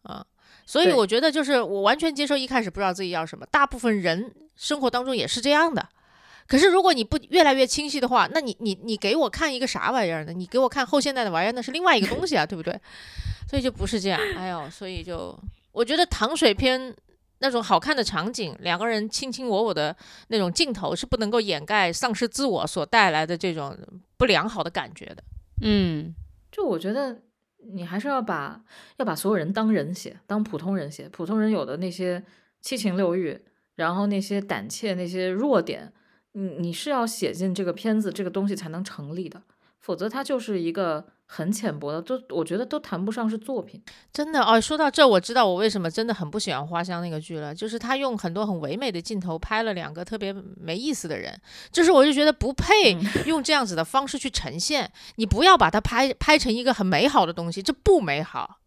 [0.03, 0.25] 啊，
[0.65, 5.89] 所以我觉得就是我完全接受一开始不知道自己要什么，大部分人生活当中也是这样的。
[6.49, 10.33] 可是，如果你不越来越清晰的话，那你你你给我看一个啥玩意儿呢？
[10.33, 12.73] 你给我看后现代的玩意儿，那是另外一个东西啊，对不对？
[13.47, 14.19] 所以就不是这样。
[14.35, 15.39] 哎呦，所以就
[15.71, 16.91] 我觉得糖水片
[17.37, 19.95] 那种好看的场景，两个人卿卿我我的
[20.29, 23.77] 那种镜头，是不能够掩盖丧失自我所带来的这种
[24.17, 25.23] 不良好的感觉的。
[25.61, 26.15] 嗯，
[26.51, 27.21] 就我觉得
[27.71, 28.59] 你还是要把
[28.97, 32.23] 要把所有人当人写，当普通人写，普通人有的那些
[32.59, 33.39] 七情六欲，
[33.75, 35.93] 然后那些胆怯，那些弱点。
[36.39, 39.41] 你你是要写进这个片子这个东西才能成立的，
[39.79, 43.81] 否则它就是一个很浅薄的，都我觉得都谈不上是作品。
[44.13, 51.39] 真的哦，说到这，我知道我为什么真的很不喜欢花香那个剧了，就是他用很多很唯美的镜头拍了两个特别没意思的人，
[51.71, 54.91] 就是我就觉得不配 用这样子的方式去呈现。
[55.15, 58.59] 你不要把它拍拍成一个很美好的东西，这不美好。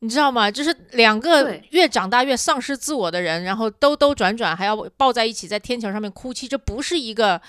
[0.00, 0.50] 你知道吗？
[0.50, 7.40] 就是两个越长大越丧失自我的人，然后兜兜转转还要抱在一起在天桥上面哭泣，这不是一个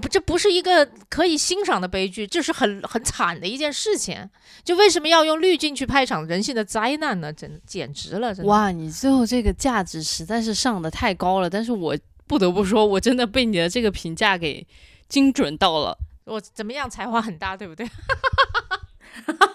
[0.00, 4.30] 不，这不是一个可以欣赏的悲剧，这是很很惨的一件事情。
[4.62, 7.32] 就为什么要用滤镜去拍一场人性的灾难呢？
[7.32, 8.32] 真简直了！
[8.44, 11.96] 哇，你最后这个价值实在是上的太高了，但是我
[12.26, 14.64] 不得不说，我真的被你的这个评价给
[15.08, 15.98] 精准到了。
[16.26, 16.88] 我怎么样？
[16.88, 17.86] 才华很大，对不对？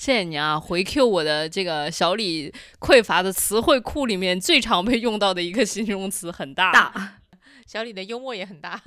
[0.00, 0.58] 谢谢你啊！
[0.58, 6.72] 回 Q 我的这个小李匮乏的词汇库里面最常被用到的一个形容词，很大。
[6.72, 7.18] 大，
[7.66, 8.80] 小李的幽默也很大。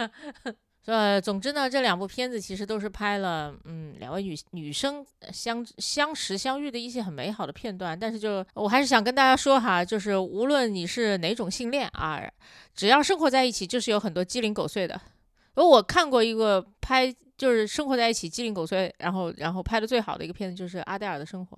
[0.88, 7.98] 呃， 总之呢，这两部片子其实都是拍了，嗯，两位女女生相相识相遇的一些很美好的片段。
[7.98, 12.28] 但是，就我还是想跟大家说哈，就是无论你是哪种性恋啊，
[12.74, 15.00] 只要生活在一起，就是有很多鸡零狗碎的。
[15.54, 17.14] 而我看过一个拍。
[17.44, 21.58] 就是生活在一起鸡零狗碎，然后然后拍的最好的一个片子就是阿黛尔的生活，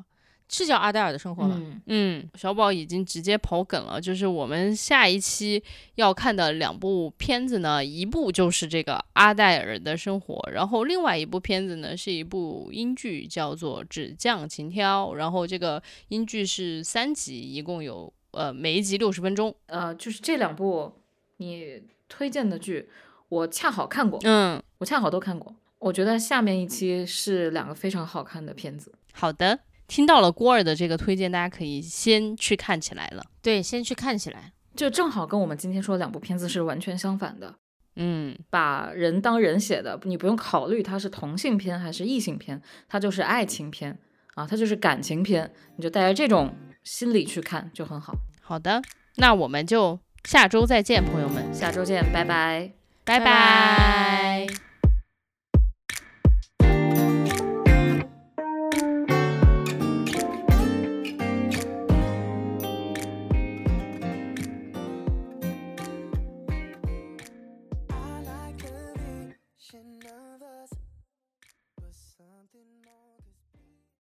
[0.50, 1.62] 是叫阿黛尔的生活吗？
[1.86, 5.64] 嗯，小宝已经直接跑梗了，就是我们下一期
[5.94, 20.94] 要看的两部片子呢，一部就是这个阿黛尔的生活，然后另外一部片子呢是一部英剧，叫做《纸匠情挑》，然后这个英剧是三集，一共有呃每一集六十分钟，呃，就是这两部
[21.38, 22.90] 你推荐的剧，
[23.30, 25.54] 我恰好看过，嗯，我恰好都看过。
[25.86, 28.92] 我觉得下面一期是两个非常好看的片子。
[29.14, 33.24] 好的，听到了郭儿的这个推荐，大家可以先去看起来了。
[33.40, 37.54] 对，先去看起来，就正好跟我们今天说的两部片子是完全相反的。
[37.98, 42.60] 嗯，把人当人写的，你不用考虑它是同性片还是异性片，
[42.90, 43.96] 它就是爱情片
[44.34, 46.52] 啊，它就是感情片，你就带着这种
[46.84, 48.16] 心理去看就很好。
[48.42, 48.82] 好的，
[49.18, 52.72] 那我们就下周再见，朋友们，下周见，拜拜。
[53.06, 54.48] 拜拜拜